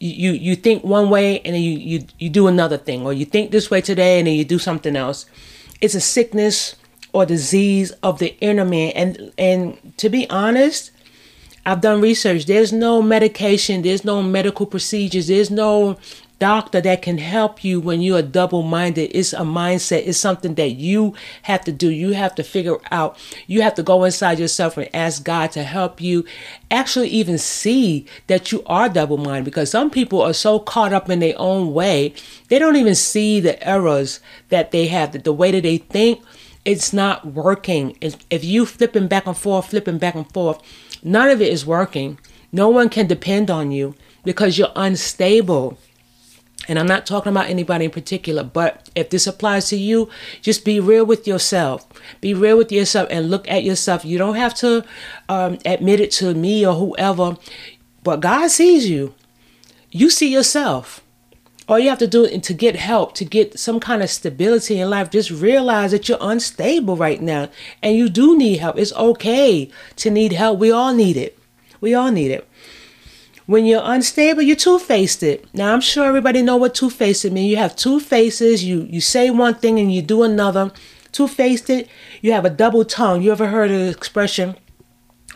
you 0.00 0.32
you 0.32 0.56
think 0.56 0.84
one 0.84 1.10
way 1.10 1.40
and 1.40 1.54
then 1.54 1.62
you, 1.62 1.78
you 1.78 2.06
you 2.18 2.30
do 2.30 2.46
another 2.46 2.76
thing 2.76 3.06
or 3.06 3.12
you 3.12 3.24
think 3.24 3.50
this 3.50 3.70
way 3.70 3.80
today 3.80 4.18
and 4.18 4.26
then 4.26 4.34
you 4.34 4.44
do 4.44 4.58
something 4.58 4.96
else. 4.96 5.26
It's 5.80 5.94
a 5.94 6.00
sickness 6.00 6.76
or 7.12 7.24
disease 7.24 7.92
of 8.02 8.18
the 8.18 8.36
inner 8.40 8.64
man. 8.64 8.92
And 8.92 9.32
and 9.38 9.94
to 9.98 10.08
be 10.08 10.28
honest 10.30 10.90
i've 11.66 11.80
done 11.80 12.00
research. 12.00 12.46
There's 12.46 12.72
no 12.72 13.00
medication 13.00 13.82
there's 13.82 14.04
no 14.04 14.22
medical 14.22 14.66
procedures 14.66 15.28
there's 15.28 15.50
no 15.50 15.96
doctor 16.44 16.78
that 16.78 17.00
can 17.00 17.16
help 17.16 17.64
you 17.64 17.80
when 17.80 18.02
you 18.02 18.14
are 18.14 18.20
double 18.20 18.60
minded. 18.60 19.10
It's 19.14 19.32
a 19.32 19.38
mindset, 19.38 20.06
it's 20.06 20.18
something 20.18 20.56
that 20.56 20.72
you 20.72 21.14
have 21.40 21.64
to 21.64 21.72
do. 21.72 21.88
You 21.88 22.12
have 22.12 22.34
to 22.34 22.42
figure 22.42 22.76
out. 22.90 23.16
You 23.46 23.62
have 23.62 23.74
to 23.76 23.82
go 23.82 24.04
inside 24.04 24.38
yourself 24.38 24.76
and 24.76 24.94
ask 24.94 25.24
God 25.24 25.52
to 25.52 25.62
help 25.62 26.02
you 26.02 26.26
actually 26.70 27.08
even 27.08 27.38
see 27.38 28.04
that 28.26 28.52
you 28.52 28.62
are 28.66 28.90
double 28.90 29.16
minded 29.16 29.46
because 29.46 29.70
some 29.70 29.88
people 29.88 30.20
are 30.20 30.34
so 30.34 30.58
caught 30.58 30.92
up 30.92 31.08
in 31.08 31.20
their 31.20 31.32
own 31.38 31.72
way, 31.72 32.12
they 32.48 32.58
don't 32.58 32.76
even 32.76 32.94
see 32.94 33.40
the 33.40 33.56
errors 33.66 34.20
that 34.50 34.70
they 34.70 34.88
have, 34.88 35.22
the 35.22 35.32
way 35.32 35.50
that 35.50 35.62
they 35.62 35.78
think. 35.78 36.22
It's 36.66 36.92
not 36.92 37.24
working. 37.24 37.96
If 38.02 38.44
you 38.44 38.66
flipping 38.66 39.08
back 39.08 39.26
and 39.26 39.36
forth, 39.36 39.70
flipping 39.70 39.96
back 39.96 40.14
and 40.14 40.30
forth, 40.30 40.60
none 41.02 41.30
of 41.30 41.40
it 41.40 41.50
is 41.50 41.64
working. 41.64 42.18
No 42.52 42.68
one 42.68 42.90
can 42.90 43.06
depend 43.06 43.50
on 43.50 43.72
you 43.72 43.94
because 44.24 44.58
you're 44.58 44.72
unstable 44.76 45.78
and 46.68 46.78
I'm 46.78 46.86
not 46.86 47.06
talking 47.06 47.30
about 47.30 47.46
anybody 47.46 47.86
in 47.86 47.90
particular, 47.90 48.42
but 48.42 48.88
if 48.94 49.10
this 49.10 49.26
applies 49.26 49.68
to 49.68 49.76
you, 49.76 50.08
just 50.40 50.64
be 50.64 50.80
real 50.80 51.04
with 51.04 51.26
yourself. 51.26 51.86
Be 52.20 52.34
real 52.34 52.56
with 52.56 52.72
yourself 52.72 53.08
and 53.10 53.30
look 53.30 53.48
at 53.50 53.64
yourself. 53.64 54.04
You 54.04 54.18
don't 54.18 54.36
have 54.36 54.54
to 54.56 54.84
um, 55.28 55.58
admit 55.64 56.00
it 56.00 56.10
to 56.12 56.34
me 56.34 56.66
or 56.66 56.74
whoever, 56.74 57.36
but 58.02 58.20
God 58.20 58.50
sees 58.50 58.88
you. 58.88 59.14
You 59.90 60.10
see 60.10 60.32
yourself. 60.32 61.00
All 61.66 61.78
you 61.78 61.88
have 61.88 61.98
to 62.00 62.06
do 62.06 62.28
to 62.28 62.52
get 62.52 62.76
help, 62.76 63.14
to 63.14 63.24
get 63.24 63.58
some 63.58 63.80
kind 63.80 64.02
of 64.02 64.10
stability 64.10 64.78
in 64.78 64.90
life, 64.90 65.10
just 65.10 65.30
realize 65.30 65.92
that 65.92 66.08
you're 66.08 66.18
unstable 66.20 66.96
right 66.96 67.22
now 67.22 67.48
and 67.82 67.96
you 67.96 68.10
do 68.10 68.36
need 68.36 68.58
help. 68.58 68.78
It's 68.78 68.92
okay 68.92 69.70
to 69.96 70.10
need 70.10 70.32
help. 70.32 70.58
We 70.58 70.70
all 70.70 70.92
need 70.92 71.16
it. 71.16 71.38
We 71.80 71.94
all 71.94 72.10
need 72.10 72.30
it. 72.30 72.46
When 73.46 73.66
you're 73.66 73.82
unstable, 73.84 74.42
you're 74.42 74.56
two-faced 74.56 75.22
it. 75.22 75.46
Now 75.52 75.74
I'm 75.74 75.80
sure 75.80 76.06
everybody 76.06 76.40
know 76.40 76.56
what 76.56 76.74
two-faced 76.74 77.26
it 77.26 77.32
means. 77.32 77.50
You 77.50 77.58
have 77.58 77.76
two 77.76 78.00
faces. 78.00 78.64
You 78.64 78.86
you 78.90 79.00
say 79.00 79.30
one 79.30 79.54
thing 79.54 79.78
and 79.78 79.92
you 79.92 80.00
do 80.02 80.22
another. 80.22 80.72
Two-faced 81.12 81.68
it. 81.70 81.88
You 82.22 82.32
have 82.32 82.44
a 82.44 82.50
double 82.50 82.84
tongue. 82.84 83.22
You 83.22 83.32
ever 83.32 83.48
heard 83.48 83.70
the 83.70 83.88
expression 83.88 84.56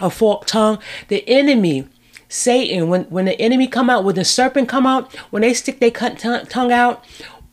a 0.01 0.09
forked 0.11 0.49
tongue? 0.49 0.79
The 1.09 1.29
enemy, 1.29 1.87
Satan, 2.29 2.89
when 2.89 3.05
when 3.05 3.27
the 3.27 3.39
enemy 3.41 3.67
come 3.67 3.91
out, 3.91 4.05
when 4.05 4.15
the 4.15 4.25
serpent 4.25 4.69
come 4.69 4.87
out, 4.87 5.15
when 5.31 5.43
they 5.43 5.53
stick 5.53 5.79
their 5.79 5.91
tongue 5.91 6.73
out 6.73 7.05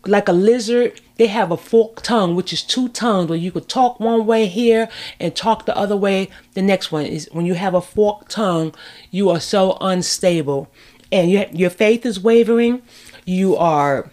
like 0.08 0.28
a 0.28 0.34
lizard, 0.34 1.00
they 1.18 1.28
have 1.28 1.52
a 1.52 1.58
forked 1.58 2.04
tongue, 2.04 2.36
which 2.36 2.52
is 2.54 2.62
two 2.62 2.90
tongues 2.90 3.30
where 3.30 3.38
you 3.38 3.52
could 3.52 3.70
talk 3.70 4.00
one 4.00 4.26
way 4.26 4.48
here 4.48 4.90
and 5.20 5.36
talk 5.36 5.66
the 5.66 5.78
other 5.78 5.96
way. 5.96 6.30
The 6.54 6.62
next 6.62 6.92
one 6.92 7.06
is 7.06 7.30
when 7.32 7.46
you 7.46 7.54
have 7.54 7.74
a 7.74 7.82
forked 7.82 8.30
tongue, 8.30 8.74
you 9.12 9.30
are 9.30 9.40
so 9.40 9.78
unstable 9.82 10.70
and 11.12 11.32
you, 11.32 11.46
your 11.52 11.70
faith 11.70 12.06
is 12.06 12.20
wavering. 12.20 12.82
You 13.26 13.56
are 13.56 14.12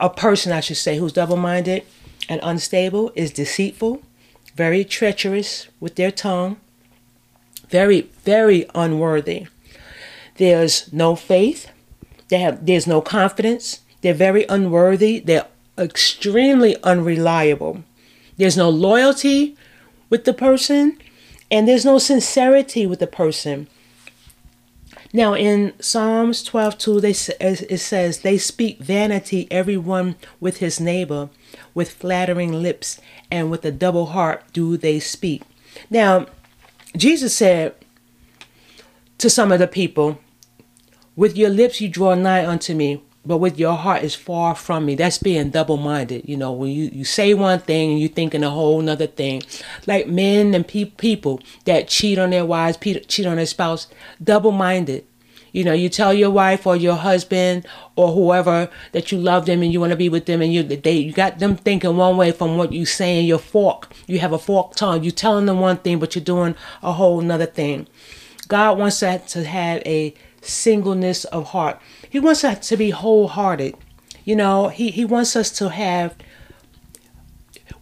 a 0.00 0.08
person, 0.08 0.52
I 0.52 0.60
should 0.60 0.76
say, 0.76 0.96
who's 0.96 1.12
double 1.12 1.36
minded 1.36 1.84
and 2.28 2.40
unstable, 2.42 3.12
is 3.14 3.32
deceitful, 3.32 4.02
very 4.54 4.84
treacherous 4.84 5.68
with 5.80 5.96
their 5.96 6.10
tongue, 6.10 6.58
very, 7.68 8.02
very 8.24 8.66
unworthy. 8.74 9.46
There's 10.36 10.92
no 10.92 11.16
faith, 11.16 11.70
they 12.28 12.38
have, 12.38 12.64
there's 12.64 12.86
no 12.86 13.00
confidence, 13.00 13.80
they're 14.00 14.14
very 14.14 14.44
unworthy, 14.48 15.20
they're 15.20 15.46
extremely 15.78 16.76
unreliable. 16.82 17.84
There's 18.36 18.56
no 18.56 18.70
loyalty 18.70 19.56
with 20.08 20.24
the 20.24 20.34
person, 20.34 20.98
and 21.50 21.68
there's 21.68 21.84
no 21.84 21.98
sincerity 21.98 22.86
with 22.86 22.98
the 23.00 23.06
person. 23.06 23.68
Now 25.12 25.34
in 25.34 25.72
Psalms 25.80 26.44
12:2 26.48 27.00
they 27.00 27.10
uh, 27.44 27.56
it 27.68 27.78
says 27.78 28.20
they 28.20 28.38
speak 28.38 28.78
vanity 28.78 29.48
everyone 29.50 30.14
with 30.38 30.58
his 30.58 30.78
neighbor 30.78 31.30
with 31.74 31.90
flattering 31.90 32.52
lips 32.62 33.00
and 33.30 33.50
with 33.50 33.64
a 33.64 33.72
double 33.72 34.06
heart 34.06 34.44
do 34.52 34.76
they 34.76 35.00
speak. 35.00 35.42
Now 35.90 36.26
Jesus 36.96 37.34
said 37.34 37.74
to 39.18 39.28
some 39.28 39.50
of 39.50 39.58
the 39.58 39.66
people 39.66 40.20
with 41.16 41.36
your 41.36 41.50
lips 41.50 41.80
you 41.80 41.88
draw 41.88 42.14
nigh 42.14 42.46
unto 42.46 42.74
me 42.74 43.02
but 43.24 43.38
with 43.38 43.58
your 43.58 43.74
heart 43.74 44.02
is 44.02 44.14
far 44.14 44.54
from 44.54 44.86
me. 44.86 44.94
That's 44.94 45.18
being 45.18 45.50
double 45.50 45.76
minded. 45.76 46.28
You 46.28 46.36
know, 46.36 46.52
when 46.52 46.70
you, 46.70 46.90
you 46.92 47.04
say 47.04 47.34
one 47.34 47.60
thing 47.60 47.92
and 47.92 48.00
you're 48.00 48.08
thinking 48.08 48.42
a 48.42 48.50
whole 48.50 48.80
nother 48.80 49.06
thing. 49.06 49.42
Like 49.86 50.08
men 50.08 50.54
and 50.54 50.66
pe- 50.66 50.86
people 50.86 51.40
that 51.66 51.88
cheat 51.88 52.18
on 52.18 52.30
their 52.30 52.46
wives, 52.46 52.78
pe- 52.78 53.00
cheat 53.00 53.26
on 53.26 53.36
their 53.36 53.46
spouse, 53.46 53.88
double 54.22 54.52
minded. 54.52 55.06
You 55.52 55.64
know, 55.64 55.72
you 55.72 55.88
tell 55.88 56.14
your 56.14 56.30
wife 56.30 56.66
or 56.66 56.76
your 56.76 56.94
husband 56.94 57.66
or 57.96 58.12
whoever 58.12 58.70
that 58.92 59.10
you 59.10 59.18
love 59.18 59.46
them 59.46 59.62
and 59.62 59.72
you 59.72 59.80
want 59.80 59.90
to 59.90 59.96
be 59.96 60.08
with 60.08 60.26
them, 60.26 60.40
and 60.40 60.52
you 60.52 60.62
they 60.62 60.92
you 60.92 61.12
got 61.12 61.40
them 61.40 61.56
thinking 61.56 61.96
one 61.96 62.16
way 62.16 62.30
from 62.30 62.56
what 62.56 62.72
you 62.72 62.86
saying. 62.86 63.26
Your 63.26 63.38
fork, 63.38 63.92
you 64.06 64.20
have 64.20 64.32
a 64.32 64.38
forked 64.38 64.78
tongue. 64.78 65.02
You're 65.02 65.10
telling 65.10 65.46
them 65.46 65.58
one 65.58 65.78
thing, 65.78 65.98
but 65.98 66.14
you're 66.14 66.24
doing 66.24 66.54
a 66.82 66.92
whole 66.92 67.20
nother 67.20 67.46
thing. 67.46 67.88
God 68.46 68.78
wants 68.78 69.00
that 69.00 69.26
to 69.28 69.44
have 69.44 69.82
a 69.84 70.14
singleness 70.40 71.24
of 71.26 71.48
heart. 71.48 71.80
He 72.10 72.18
wants 72.20 72.44
us 72.44 72.68
to 72.68 72.76
be 72.76 72.90
wholehearted. 72.90 73.76
You 74.24 74.36
know, 74.36 74.68
he, 74.68 74.90
he 74.90 75.04
wants 75.04 75.36
us 75.36 75.50
to 75.52 75.70
have 75.70 76.14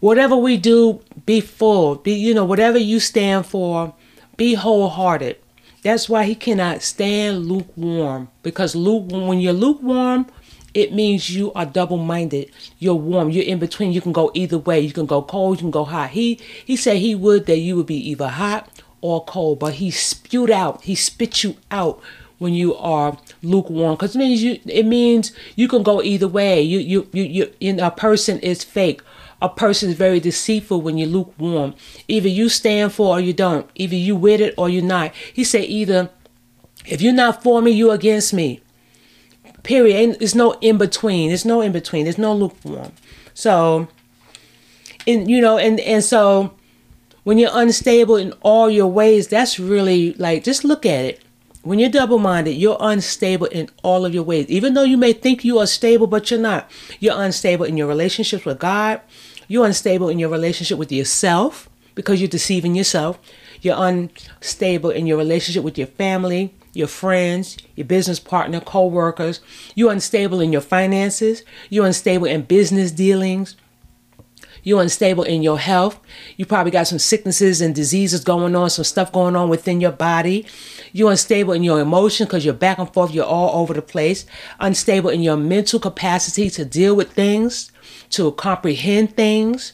whatever 0.00 0.36
we 0.36 0.56
do, 0.56 1.00
be 1.26 1.40
full. 1.40 1.96
Be 1.96 2.12
you 2.12 2.34
know, 2.34 2.44
whatever 2.44 2.78
you 2.78 3.00
stand 3.00 3.46
for, 3.46 3.94
be 4.36 4.54
wholehearted. 4.54 5.38
That's 5.82 6.08
why 6.08 6.24
he 6.24 6.34
cannot 6.34 6.82
stand 6.82 7.46
lukewarm. 7.46 8.28
Because 8.42 8.76
lukewarm 8.76 9.28
when 9.28 9.40
you're 9.40 9.52
lukewarm, 9.52 10.26
it 10.74 10.92
means 10.92 11.30
you 11.30 11.52
are 11.54 11.64
double-minded. 11.64 12.50
You're 12.78 12.94
warm. 12.94 13.30
You're 13.30 13.44
in 13.44 13.58
between. 13.58 13.92
You 13.92 14.00
can 14.00 14.12
go 14.12 14.30
either 14.34 14.58
way. 14.58 14.80
You 14.80 14.92
can 14.92 15.06
go 15.06 15.22
cold. 15.22 15.58
You 15.58 15.62
can 15.64 15.70
go 15.70 15.84
hot. 15.84 16.10
He 16.10 16.38
he 16.64 16.76
said 16.76 16.98
he 16.98 17.14
would 17.14 17.46
that 17.46 17.58
you 17.58 17.76
would 17.76 17.86
be 17.86 18.10
either 18.10 18.28
hot 18.28 18.68
or 19.00 19.24
cold, 19.24 19.58
but 19.60 19.74
he 19.74 19.90
spewed 19.90 20.50
out. 20.50 20.82
He 20.84 20.94
spit 20.94 21.42
you 21.42 21.56
out 21.70 22.00
when 22.38 22.54
you 22.54 22.74
are 22.76 23.16
lukewarm. 23.42 23.94
Because 23.94 24.14
it 24.14 24.18
means 24.18 24.42
you 24.42 24.58
it 24.66 24.86
means 24.86 25.32
you 25.56 25.68
can 25.68 25.82
go 25.82 26.02
either 26.02 26.28
way. 26.28 26.62
You 26.62 26.78
you 26.78 27.08
you, 27.12 27.24
you 27.24 27.52
in 27.60 27.80
a 27.80 27.90
person 27.90 28.38
is 28.40 28.64
fake. 28.64 29.02
A 29.40 29.48
person 29.48 29.90
is 29.90 29.96
very 29.96 30.18
deceitful 30.18 30.80
when 30.82 30.98
you're 30.98 31.08
lukewarm. 31.08 31.74
Either 32.08 32.28
you 32.28 32.48
stand 32.48 32.92
for 32.92 33.16
or 33.16 33.20
you 33.20 33.32
don't. 33.32 33.70
Either 33.76 33.94
you 33.94 34.16
with 34.16 34.40
it 34.40 34.54
or 34.56 34.68
you're 34.68 34.82
not. 34.82 35.14
He 35.32 35.44
said 35.44 35.64
either 35.64 36.10
if 36.86 37.00
you're 37.00 37.12
not 37.12 37.42
for 37.42 37.62
me 37.62 37.70
you're 37.70 37.94
against 37.94 38.32
me. 38.32 38.60
Period. 39.62 40.18
There's 40.18 40.34
no 40.34 40.52
in 40.60 40.78
between. 40.78 41.28
There's 41.28 41.44
no 41.44 41.60
in 41.60 41.72
between. 41.72 42.04
There's 42.04 42.18
no 42.18 42.34
lukewarm. 42.34 42.92
So 43.34 43.88
and 45.08 45.30
you 45.30 45.40
know 45.40 45.58
and 45.58 45.80
and 45.80 46.04
so 46.04 46.54
when 47.24 47.38
you're 47.38 47.50
unstable 47.52 48.16
in 48.16 48.32
all 48.42 48.70
your 48.70 48.86
ways 48.86 49.28
that's 49.28 49.58
really 49.58 50.12
like 50.14 50.44
just 50.44 50.64
look 50.64 50.84
at 50.86 51.04
it 51.04 51.22
when 51.68 51.78
you're 51.78 51.90
double 51.90 52.18
minded, 52.18 52.52
you're 52.52 52.78
unstable 52.80 53.46
in 53.46 53.68
all 53.82 54.06
of 54.06 54.14
your 54.14 54.22
ways. 54.22 54.46
Even 54.48 54.72
though 54.72 54.84
you 54.84 54.96
may 54.96 55.12
think 55.12 55.44
you 55.44 55.58
are 55.58 55.66
stable, 55.66 56.06
but 56.06 56.30
you're 56.30 56.40
not. 56.40 56.70
You're 56.98 57.20
unstable 57.20 57.66
in 57.66 57.76
your 57.76 57.86
relationships 57.86 58.46
with 58.46 58.58
God. 58.58 59.02
You're 59.48 59.66
unstable 59.66 60.08
in 60.08 60.18
your 60.18 60.30
relationship 60.30 60.78
with 60.78 60.90
yourself 60.90 61.68
because 61.94 62.20
you're 62.20 62.28
deceiving 62.28 62.74
yourself. 62.74 63.18
You're 63.60 63.76
unstable 63.76 64.88
in 64.88 65.06
your 65.06 65.18
relationship 65.18 65.62
with 65.62 65.76
your 65.76 65.88
family, 65.88 66.54
your 66.72 66.86
friends, 66.86 67.58
your 67.76 67.86
business 67.86 68.18
partner, 68.18 68.60
co 68.60 68.86
workers. 68.86 69.40
You're 69.74 69.92
unstable 69.92 70.40
in 70.40 70.52
your 70.52 70.62
finances. 70.62 71.42
You're 71.68 71.86
unstable 71.86 72.26
in 72.26 72.42
business 72.42 72.92
dealings. 72.92 73.56
You're 74.68 74.82
unstable 74.82 75.22
in 75.22 75.42
your 75.42 75.58
health. 75.58 75.98
You 76.36 76.44
probably 76.44 76.70
got 76.70 76.86
some 76.86 76.98
sicknesses 76.98 77.62
and 77.62 77.74
diseases 77.74 78.22
going 78.22 78.54
on, 78.54 78.68
some 78.68 78.84
stuff 78.84 79.10
going 79.10 79.34
on 79.34 79.48
within 79.48 79.80
your 79.80 79.92
body. 79.92 80.44
You're 80.92 81.10
unstable 81.10 81.54
in 81.54 81.62
your 81.62 81.80
emotion 81.80 82.26
because 82.26 82.44
you're 82.44 82.52
back 82.52 82.76
and 82.76 82.92
forth, 82.92 83.14
you're 83.14 83.24
all 83.24 83.62
over 83.62 83.72
the 83.72 83.80
place. 83.80 84.26
Unstable 84.60 85.08
in 85.08 85.22
your 85.22 85.38
mental 85.38 85.80
capacity 85.80 86.50
to 86.50 86.66
deal 86.66 86.94
with 86.94 87.12
things, 87.12 87.72
to 88.10 88.30
comprehend 88.32 89.16
things. 89.16 89.72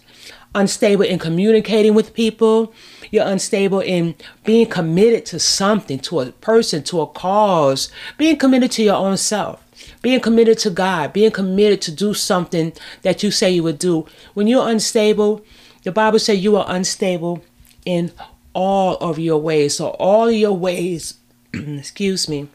Unstable 0.54 1.06
in 1.06 1.18
communicating 1.18 1.94
with 1.94 2.14
people. 2.14 2.72
You're 3.10 3.26
unstable 3.26 3.80
in 3.80 4.14
being 4.44 4.68
committed 4.68 5.26
to 5.26 5.40
something, 5.40 5.98
to 5.98 6.20
a 6.20 6.30
person, 6.30 6.84
to 6.84 7.00
a 7.00 7.08
cause, 7.08 7.90
being 8.16 8.36
committed 8.36 8.70
to 8.72 8.84
your 8.84 8.94
own 8.94 9.16
self 9.16 9.63
being 10.04 10.20
committed 10.20 10.58
to 10.58 10.68
God, 10.68 11.14
being 11.14 11.30
committed 11.30 11.80
to 11.80 11.90
do 11.90 12.12
something 12.12 12.75
that 13.00 13.23
you 13.23 13.30
say 13.30 13.50
you 13.50 13.62
would 13.62 13.78
do. 13.78 14.06
When 14.34 14.46
you're 14.46 14.68
unstable, 14.68 15.42
the 15.82 15.92
Bible 15.92 16.18
says 16.18 16.44
you 16.44 16.56
are 16.56 16.66
unstable 16.68 17.42
in 17.87 18.12
all 18.52 18.96
of 18.99 19.18
your 19.18 19.38
ways. 19.38 19.76
So 19.76 19.88
all 19.99 20.28
of 20.28 20.34
your 20.34 20.52
ways, 20.52 21.14
excuse 21.54 22.28
me, 22.28 22.49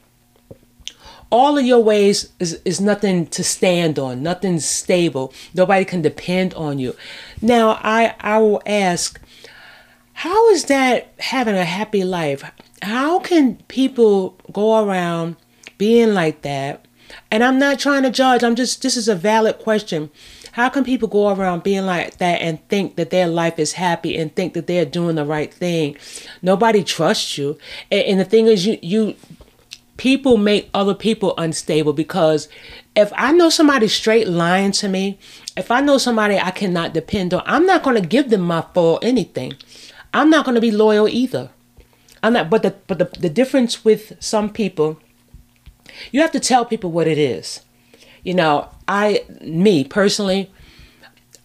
all 1.31 1.57
of 1.57 1.65
your 1.65 1.79
ways 1.79 2.29
is, 2.39 2.61
is 2.65 2.79
nothing 2.79 3.25
to 3.25 3.43
stand 3.43 3.97
on, 3.97 4.21
nothing 4.21 4.59
stable. 4.59 5.33
Nobody 5.55 5.85
can 5.85 6.03
depend 6.03 6.53
on 6.53 6.77
you. 6.77 6.95
Now 7.41 7.79
I 7.81 8.13
I 8.19 8.37
will 8.37 8.61
ask, 8.67 9.19
how 10.13 10.49
is 10.51 10.65
that 10.65 11.11
having 11.17 11.55
a 11.55 11.65
happy 11.65 12.03
life? 12.03 12.43
How 12.83 13.17
can 13.17 13.55
people 13.67 14.37
go 14.51 14.85
around 14.85 15.35
being 15.79 16.13
like 16.13 16.43
that 16.43 16.85
and 17.31 17.43
I'm 17.43 17.59
not 17.59 17.79
trying 17.79 18.03
to 18.03 18.09
judge. 18.09 18.43
I'm 18.43 18.55
just, 18.55 18.81
this 18.81 18.97
is 18.97 19.07
a 19.07 19.15
valid 19.15 19.59
question. 19.59 20.09
How 20.53 20.69
can 20.69 20.83
people 20.83 21.07
go 21.07 21.29
around 21.29 21.63
being 21.63 21.85
like 21.85 22.17
that 22.17 22.41
and 22.41 22.67
think 22.69 22.95
that 22.95 23.11
their 23.11 23.27
life 23.27 23.59
is 23.59 23.73
happy 23.73 24.17
and 24.17 24.35
think 24.35 24.53
that 24.53 24.67
they're 24.67 24.85
doing 24.85 25.15
the 25.15 25.25
right 25.25 25.53
thing? 25.53 25.95
Nobody 26.41 26.83
trusts 26.83 27.37
you. 27.37 27.57
And, 27.91 28.01
and 28.01 28.19
the 28.19 28.25
thing 28.25 28.47
is, 28.47 28.65
you, 28.65 28.79
you, 28.81 29.15
people 29.97 30.37
make 30.37 30.69
other 30.73 30.95
people 30.95 31.35
unstable 31.37 31.93
because 31.93 32.49
if 32.95 33.11
I 33.15 33.31
know 33.31 33.49
somebody 33.49 33.87
straight 33.87 34.27
lying 34.27 34.71
to 34.73 34.87
me, 34.87 35.19
if 35.55 35.69
I 35.69 35.81
know 35.81 35.97
somebody 35.99 36.37
I 36.37 36.51
cannot 36.51 36.93
depend 36.93 37.33
on, 37.33 37.43
I'm 37.45 37.65
not 37.65 37.83
going 37.83 38.01
to 38.01 38.07
give 38.07 38.31
them 38.31 38.41
my 38.41 38.65
full 38.73 38.97
anything. 39.03 39.53
I'm 40.13 40.31
not 40.31 40.45
going 40.45 40.55
to 40.55 40.61
be 40.61 40.71
loyal 40.71 41.07
either. 41.07 41.51
I'm 42.23 42.33
not, 42.33 42.49
but 42.49 42.63
the, 42.63 42.75
but 42.87 42.97
the, 42.97 43.05
the 43.19 43.29
difference 43.29 43.85
with 43.85 44.13
some 44.19 44.49
people 44.49 44.99
you 46.11 46.21
have 46.21 46.31
to 46.31 46.39
tell 46.39 46.65
people 46.65 46.91
what 46.91 47.07
it 47.07 47.17
is. 47.17 47.61
You 48.23 48.33
know, 48.33 48.69
I, 48.87 49.23
me 49.41 49.83
personally, 49.83 50.51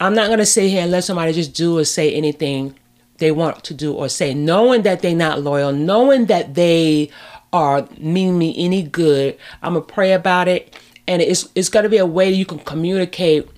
I'm 0.01 0.15
not 0.15 0.27
going 0.27 0.39
to 0.39 0.47
sit 0.47 0.69
here 0.69 0.83
and 0.83 0.91
let 0.91 1.05
somebody 1.05 1.33
just 1.33 1.55
do 1.55 1.79
or 1.79 1.85
say 1.85 2.13
anything 2.13 2.75
they 3.19 3.31
want 3.31 3.63
to 3.65 3.75
do 3.75 3.93
or 3.93 4.09
say, 4.09 4.35
knowing 4.35 4.83
that 4.83 5.03
they're 5.03 5.15
not 5.15 5.41
loyal, 5.41 5.73
knowing 5.73 6.27
that 6.27 6.55
they 6.55 7.11
are 7.53 7.89
mean 7.99 8.37
me 8.37 8.55
any 8.59 8.83
good. 8.83 9.39
I'm 9.63 9.75
going 9.75 9.87
to 9.87 9.93
pray 9.93 10.13
about 10.13 10.49
it. 10.49 10.75
And 11.07 11.23
it's, 11.23 11.49
it's 11.55 11.69
going 11.69 11.85
to 11.85 11.89
be 11.89 11.99
a 11.99 12.07
way 12.07 12.31
you 12.31 12.45
can 12.45 12.59
communicate 12.59 13.49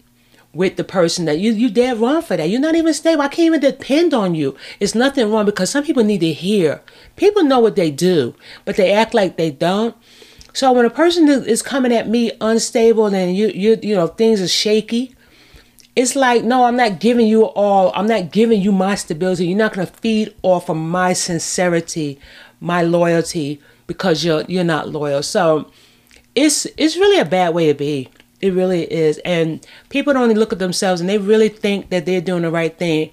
with 0.57 0.77
the 0.77 0.85
person 0.85 1.27
that 1.27 1.39
you 1.39 1.53
you 1.53 1.69
dead 1.69 1.99
wrong 1.99 2.23
for 2.23 2.37
that. 2.37 2.49
You're 2.49 2.61
not 2.61 2.75
even 2.75 2.95
stable. 2.95 3.23
I 3.23 3.29
can't 3.29 3.47
even 3.47 3.61
depend 3.61 4.15
on 4.15 4.35
you. 4.35 4.57
It's 4.81 4.95
nothing 4.95 5.31
wrong 5.31 5.45
because 5.45 5.71
some 5.71 5.85
people 5.85 6.03
need 6.03 6.21
to 6.21 6.33
hear. 6.33 6.83
People 7.17 7.45
know 7.45 7.61
what 7.61 7.77
they 7.77 7.91
do, 7.91 8.35
but 8.65 8.77
they 8.77 8.93
act 8.93 9.13
like 9.13 9.37
they 9.37 9.51
don't. 9.51 9.95
So 10.57 10.73
when 10.73 10.87
a 10.87 10.91
person 10.91 11.29
is 11.29 11.61
coming 11.61 11.93
at 11.93 12.09
me 12.09 12.33
unstable 12.41 13.05
and 13.05 13.37
you 13.37 13.49
you 13.49 13.79
you 13.83 13.95
know 13.95 14.07
things 14.07 14.41
are 14.41 14.49
shaky, 14.49 15.15
it's 15.95 16.17
like 16.17 16.45
no, 16.45 16.65
I'm 16.65 16.79
not 16.79 16.99
giving 16.99 17.27
you 17.27 17.45
all. 17.45 17.93
I'm 17.95 18.07
not 18.07 18.33
giving 18.33 18.63
you 18.63 18.73
my 18.73 18.95
stability. 18.95 19.49
You're 19.49 19.59
not 19.59 19.75
going 19.75 19.87
to 19.87 19.93
feed 19.93 20.35
off 20.41 20.71
of 20.71 20.79
my 20.79 21.13
sincerity, 21.13 22.19
my 22.59 22.81
loyalty 22.81 23.61
because 23.87 24.25
you're 24.25 24.45
you're 24.49 24.65
not 24.65 24.89
loyal. 24.89 25.23
So 25.23 25.71
it's 26.35 26.65
it's 26.79 26.97
really 26.97 27.21
a 27.21 27.27
bad 27.27 27.53
way 27.53 27.67
to 27.67 27.75
be. 27.75 28.09
It 28.41 28.55
really 28.55 28.91
is. 28.91 29.19
And 29.27 29.67
people 29.91 30.15
don't 30.15 30.33
look 30.33 30.55
at 30.55 30.59
themselves 30.59 31.03
and 31.03 31.11
they 31.11 31.19
really 31.19 31.51
think 31.51 31.91
that 31.91 32.07
they're 32.07 32.23
doing 32.23 32.45
the 32.45 32.51
right 32.51 32.75
thing. 32.75 33.11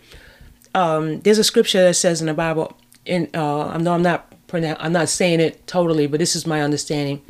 Um, 0.73 1.19
there's 1.19 1.39
a 1.39 1.43
scripture 1.43 1.83
that 1.83 1.95
says 1.95 2.21
in 2.21 2.27
the 2.27 2.33
Bible, 2.33 2.77
and 3.05 3.27
uh, 3.35 3.67
I 3.67 3.77
know 3.79 3.95
I'm 3.95 4.01
not 4.01 4.32
I'm 4.53 4.93
not 4.93 5.09
saying 5.09 5.39
it 5.39 5.65
totally, 5.67 6.07
but 6.07 6.19
this 6.19 6.35
is 6.35 6.45
my 6.45 6.61
understanding. 6.61 7.21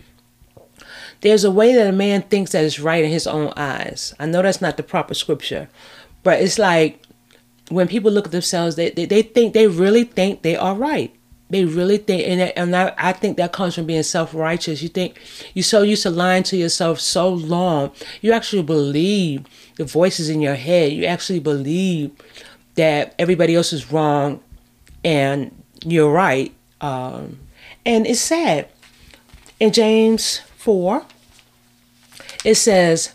There's 1.21 1.43
a 1.43 1.51
way 1.51 1.73
that 1.73 1.87
a 1.87 1.93
man 1.93 2.23
thinks 2.23 2.51
that 2.51 2.63
is 2.63 2.79
right 2.79 3.03
in 3.03 3.09
his 3.09 3.27
own 3.27 3.53
eyes. 3.55 4.13
I 4.19 4.25
know 4.25 4.41
that's 4.41 4.61
not 4.61 4.77
the 4.77 4.83
proper 4.83 5.13
scripture, 5.13 5.69
but 6.21 6.41
it's 6.41 6.59
like 6.59 7.01
when 7.69 7.87
people 7.87 8.11
look 8.11 8.25
at 8.25 8.31
themselves, 8.31 8.75
they, 8.75 8.89
they, 8.89 9.05
they 9.05 9.21
think, 9.21 9.53
they 9.53 9.67
really 9.67 10.03
think 10.03 10.41
they 10.41 10.55
are 10.55 10.75
right. 10.75 11.15
They 11.49 11.65
really 11.65 11.97
think, 11.97 12.27
and, 12.27 12.41
and 12.41 12.75
I, 12.75 12.93
I 12.97 13.13
think 13.13 13.37
that 13.37 13.53
comes 13.53 13.75
from 13.75 13.85
being 13.85 14.03
self 14.03 14.33
righteous. 14.33 14.81
You 14.81 14.89
think 14.89 15.19
you're 15.53 15.63
so 15.63 15.83
used 15.83 16.03
to 16.03 16.09
lying 16.09 16.43
to 16.43 16.57
yourself 16.57 16.99
so 16.99 17.29
long, 17.29 17.91
you 18.21 18.31
actually 18.31 18.63
believe 18.63 19.45
the 19.75 19.85
voices 19.85 20.29
in 20.29 20.41
your 20.41 20.55
head. 20.55 20.93
You 20.93 21.05
actually 21.05 21.39
believe 21.39 22.11
that 22.75 23.13
everybody 23.19 23.55
else 23.55 23.71
is 23.71 23.91
wrong 23.91 24.41
and 25.03 25.55
you're 25.85 26.11
right 26.11 26.53
um, 26.83 27.39
and 27.85 28.05
it's 28.05 28.19
sad. 28.19 28.67
In 29.59 29.71
James 29.71 30.39
4, 30.57 31.05
it 32.43 32.55
says, 32.55 33.13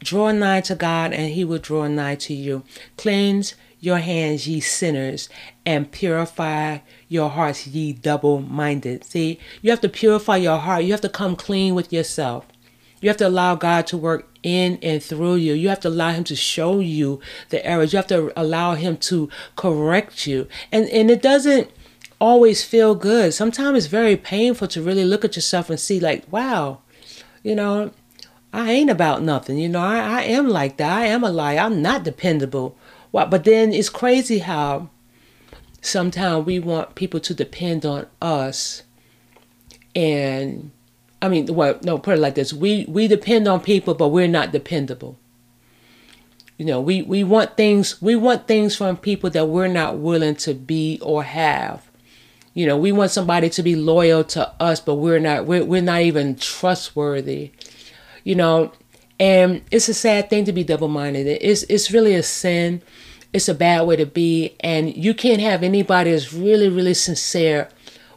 Draw 0.00 0.32
nigh 0.32 0.60
to 0.60 0.74
God, 0.74 1.14
and 1.14 1.32
he 1.32 1.42
will 1.42 1.58
draw 1.58 1.88
nigh 1.88 2.16
to 2.16 2.34
you. 2.34 2.62
Cleanse 2.98 3.54
your 3.80 3.98
hands, 3.98 4.46
ye 4.46 4.60
sinners, 4.60 5.30
and 5.64 5.90
purify 5.90 6.78
your 7.08 7.30
hearts, 7.30 7.66
ye 7.66 7.94
double 7.94 8.40
minded. 8.40 9.04
See, 9.04 9.40
you 9.62 9.70
have 9.70 9.80
to 9.80 9.88
purify 9.88 10.36
your 10.36 10.58
heart. 10.58 10.84
You 10.84 10.92
have 10.92 11.00
to 11.00 11.08
come 11.08 11.36
clean 11.36 11.74
with 11.74 11.92
yourself. 11.92 12.44
You 13.00 13.08
have 13.08 13.16
to 13.18 13.28
allow 13.28 13.54
God 13.54 13.86
to 13.88 13.96
work 13.96 14.28
in 14.42 14.78
and 14.82 15.02
through 15.02 15.36
you. 15.36 15.54
You 15.54 15.70
have 15.70 15.80
to 15.80 15.88
allow 15.88 16.10
Him 16.10 16.24
to 16.24 16.36
show 16.36 16.80
you 16.80 17.20
the 17.48 17.64
errors. 17.64 17.94
You 17.94 17.96
have 17.96 18.06
to 18.08 18.38
allow 18.38 18.74
Him 18.74 18.98
to 18.98 19.30
correct 19.56 20.26
you. 20.26 20.48
And 20.70 20.86
and 20.90 21.10
it 21.10 21.22
doesn't 21.22 21.70
always 22.20 22.64
feel 22.64 22.94
good. 22.94 23.34
Sometimes 23.34 23.78
it's 23.78 23.86
very 23.86 24.16
painful 24.16 24.68
to 24.68 24.82
really 24.82 25.04
look 25.04 25.24
at 25.24 25.36
yourself 25.36 25.70
and 25.70 25.78
see, 25.78 26.00
like, 26.00 26.30
wow, 26.30 26.80
you 27.42 27.54
know, 27.54 27.92
I 28.52 28.70
ain't 28.70 28.90
about 28.90 29.22
nothing. 29.22 29.58
You 29.58 29.68
know, 29.68 29.80
I, 29.80 29.98
I 29.98 30.22
am 30.22 30.48
like 30.48 30.78
that. 30.78 30.90
I 30.90 31.06
am 31.06 31.22
a 31.22 31.30
liar. 31.30 31.58
I'm 31.58 31.82
not 31.82 32.04
dependable. 32.04 32.76
Well, 33.12 33.26
but 33.26 33.44
then 33.44 33.72
it's 33.72 33.88
crazy 33.88 34.38
how 34.38 34.90
sometimes 35.80 36.46
we 36.46 36.58
want 36.58 36.94
people 36.94 37.20
to 37.20 37.34
depend 37.34 37.84
on 37.84 38.06
us. 38.20 38.82
And 39.94 40.70
I 41.22 41.28
mean, 41.28 41.46
well, 41.54 41.78
no, 41.82 41.98
put 41.98 42.14
it 42.14 42.20
like 42.20 42.34
this: 42.34 42.52
we 42.52 42.84
we 42.88 43.08
depend 43.08 43.48
on 43.48 43.60
people, 43.60 43.94
but 43.94 44.08
we're 44.08 44.28
not 44.28 44.52
dependable. 44.52 45.18
You 46.58 46.66
know, 46.66 46.80
we 46.80 47.02
we 47.02 47.24
want 47.24 47.56
things 47.56 48.00
we 48.00 48.16
want 48.16 48.46
things 48.46 48.76
from 48.76 48.96
people 48.96 49.30
that 49.30 49.48
we're 49.48 49.68
not 49.68 49.98
willing 49.98 50.36
to 50.36 50.54
be 50.54 50.98
or 51.02 51.22
have. 51.22 51.85
You 52.56 52.64
know, 52.64 52.78
we 52.78 52.90
want 52.90 53.10
somebody 53.10 53.50
to 53.50 53.62
be 53.62 53.76
loyal 53.76 54.24
to 54.24 54.50
us, 54.58 54.80
but 54.80 54.94
we're 54.94 55.18
not 55.18 55.44
we're, 55.44 55.62
we're 55.62 55.82
not 55.82 56.00
even 56.00 56.36
trustworthy. 56.36 57.50
You 58.24 58.34
know, 58.34 58.72
and 59.20 59.60
it's 59.70 59.90
a 59.90 59.94
sad 59.94 60.30
thing 60.30 60.46
to 60.46 60.52
be 60.52 60.64
double-minded. 60.64 61.26
It's 61.26 61.64
it's 61.64 61.90
really 61.90 62.14
a 62.14 62.22
sin. 62.22 62.80
It's 63.34 63.50
a 63.50 63.54
bad 63.54 63.86
way 63.86 63.96
to 63.96 64.06
be, 64.06 64.56
and 64.60 64.96
you 64.96 65.12
can't 65.12 65.42
have 65.42 65.62
anybody 65.62 66.12
that's 66.12 66.32
really 66.32 66.70
really 66.70 66.94
sincere 66.94 67.68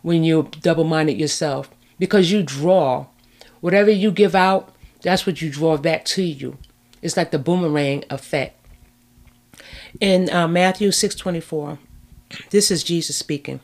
when 0.03 0.23
you're 0.23 0.43
double-minded 0.43 1.19
yourself 1.19 1.69
because 1.99 2.31
you 2.31 2.41
draw 2.41 3.07
whatever 3.59 3.91
you 3.91 4.09
give 4.09 4.35
out. 4.35 4.73
That's 5.01 5.25
what 5.27 5.41
you 5.41 5.49
draw 5.49 5.75
back 5.75 6.05
to 6.05 6.23
you. 6.23 6.57
It's 7.01 7.17
like 7.17 7.31
the 7.31 7.39
boomerang 7.39 8.05
effect. 8.09 8.55
In 9.99 10.29
uh, 10.29 10.47
Matthew 10.47 10.91
six 10.93 11.13
twenty 11.13 11.41
four, 11.41 11.77
this 12.51 12.71
is 12.71 12.83
Jesus 12.85 13.17
speaking. 13.17 13.59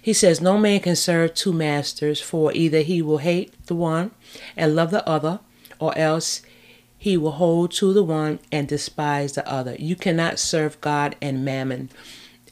He 0.00 0.12
says, 0.12 0.40
No 0.40 0.58
man 0.58 0.80
can 0.80 0.96
serve 0.96 1.34
two 1.34 1.52
masters, 1.52 2.20
for 2.20 2.52
either 2.52 2.80
he 2.80 3.02
will 3.02 3.18
hate 3.18 3.52
the 3.66 3.74
one 3.74 4.12
and 4.56 4.76
love 4.76 4.90
the 4.90 5.06
other, 5.08 5.40
or 5.78 5.96
else 5.96 6.42
he 6.98 7.16
will 7.16 7.32
hold 7.32 7.72
to 7.72 7.92
the 7.92 8.02
one 8.02 8.38
and 8.50 8.66
despise 8.66 9.32
the 9.32 9.48
other. 9.48 9.76
You 9.78 9.96
cannot 9.96 10.38
serve 10.38 10.80
God 10.80 11.16
and 11.20 11.44
mammon. 11.44 11.90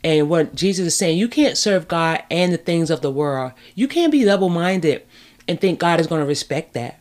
And 0.03 0.29
what 0.29 0.55
Jesus 0.55 0.89
is 0.89 0.97
saying, 0.97 1.19
you 1.19 1.29
can't 1.29 1.57
serve 1.57 1.89
God 1.89 2.23
and 2.31 2.53
the 2.53 2.59
things 2.59 2.91
of 2.91 3.01
the 3.01 3.11
world. 3.11 3.53
You 3.75 3.89
can't 3.89 4.13
be 4.13 4.25
double 4.25 4.51
minded 4.51 5.03
and 5.49 5.61
think 5.61 5.81
God 5.81 5.99
is 5.99 6.07
going 6.07 6.21
to 6.21 6.27
respect 6.27 6.75
that. 6.75 7.01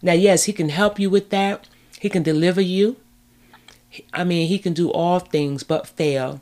Now, 0.00 0.14
yes, 0.14 0.44
He 0.44 0.52
can 0.52 0.70
help 0.70 0.98
you 0.98 1.10
with 1.10 1.30
that, 1.30 1.68
He 2.00 2.08
can 2.08 2.22
deliver 2.22 2.60
you. 2.60 2.96
I 4.12 4.24
mean, 4.24 4.48
He 4.48 4.58
can 4.58 4.72
do 4.72 4.90
all 4.90 5.18
things 5.18 5.62
but 5.62 5.86
fail. 5.86 6.40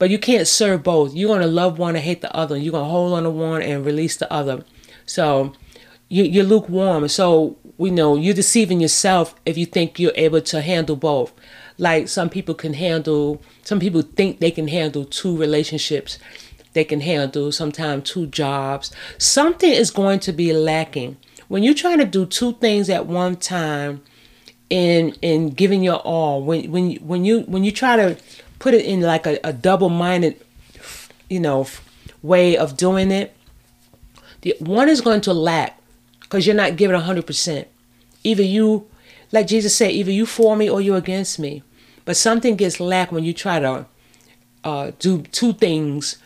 But 0.00 0.10
you 0.10 0.18
can't 0.18 0.48
serve 0.48 0.82
both. 0.82 1.14
You're 1.14 1.38
to 1.38 1.46
love 1.46 1.78
one 1.78 1.94
and 1.94 2.04
hate 2.04 2.22
the 2.22 2.34
other. 2.34 2.56
You're 2.56 2.72
to 2.72 2.84
hold 2.84 3.12
on 3.12 3.22
to 3.22 3.30
one 3.30 3.62
and 3.62 3.86
release 3.86 4.16
the 4.16 4.32
other. 4.32 4.64
So 5.06 5.52
you, 6.08 6.24
you're 6.24 6.42
lukewarm. 6.42 7.06
So 7.06 7.56
we 7.78 7.90
know 7.90 8.16
you're 8.16 8.34
deceiving 8.34 8.80
yourself 8.80 9.36
if 9.46 9.56
you 9.56 9.66
think 9.66 10.00
you're 10.00 10.12
able 10.16 10.40
to 10.40 10.60
handle 10.62 10.96
both. 10.96 11.32
like 11.80 12.08
some 12.08 12.28
people 12.28 12.54
can 12.54 12.74
handle 12.74 13.42
some 13.62 13.80
people 13.80 14.02
think 14.02 14.38
they 14.38 14.50
can 14.50 14.68
handle 14.68 15.04
two 15.04 15.36
relationships 15.36 16.18
they 16.74 16.84
can 16.84 17.00
handle 17.00 17.50
sometimes 17.50 18.08
two 18.08 18.26
jobs 18.26 18.92
something 19.18 19.72
is 19.72 19.90
going 19.90 20.20
to 20.20 20.32
be 20.32 20.52
lacking 20.52 21.16
when 21.48 21.62
you're 21.62 21.74
trying 21.74 21.98
to 21.98 22.04
do 22.04 22.26
two 22.26 22.52
things 22.54 22.88
at 22.90 23.06
one 23.06 23.34
time 23.34 24.02
in 24.68 25.10
in 25.22 25.48
giving 25.48 25.82
your 25.82 25.96
all 25.96 26.42
when 26.42 26.70
when 26.70 26.92
when 26.96 27.24
you 27.24 27.40
when 27.40 27.64
you 27.64 27.72
try 27.72 27.96
to 27.96 28.16
put 28.60 28.72
it 28.72 28.84
in 28.84 29.00
like 29.00 29.26
a, 29.26 29.40
a 29.42 29.52
double-minded 29.52 30.40
you 31.28 31.40
know 31.40 31.66
way 32.22 32.56
of 32.56 32.76
doing 32.76 33.10
it 33.10 33.36
the 34.42 34.54
one 34.60 34.88
is 34.88 35.00
going 35.00 35.20
to 35.20 35.32
lack 35.32 35.76
because 36.20 36.46
you're 36.46 36.54
not 36.54 36.76
giving 36.76 36.98
100% 36.98 37.66
either 38.22 38.42
you 38.42 38.86
like 39.32 39.48
jesus 39.48 39.76
said 39.76 39.90
either 39.90 40.12
you 40.12 40.24
for 40.24 40.54
me 40.54 40.70
or 40.70 40.80
you 40.80 40.94
against 40.94 41.38
me 41.38 41.62
but 42.04 42.16
something 42.16 42.54
gets 42.54 42.78
lack 42.78 43.10
when 43.10 43.24
you 43.24 43.34
try 43.34 43.58
to 43.58 43.86
uh, 44.64 44.92
do 44.98 45.22
two 45.22 45.52
things 45.52 46.18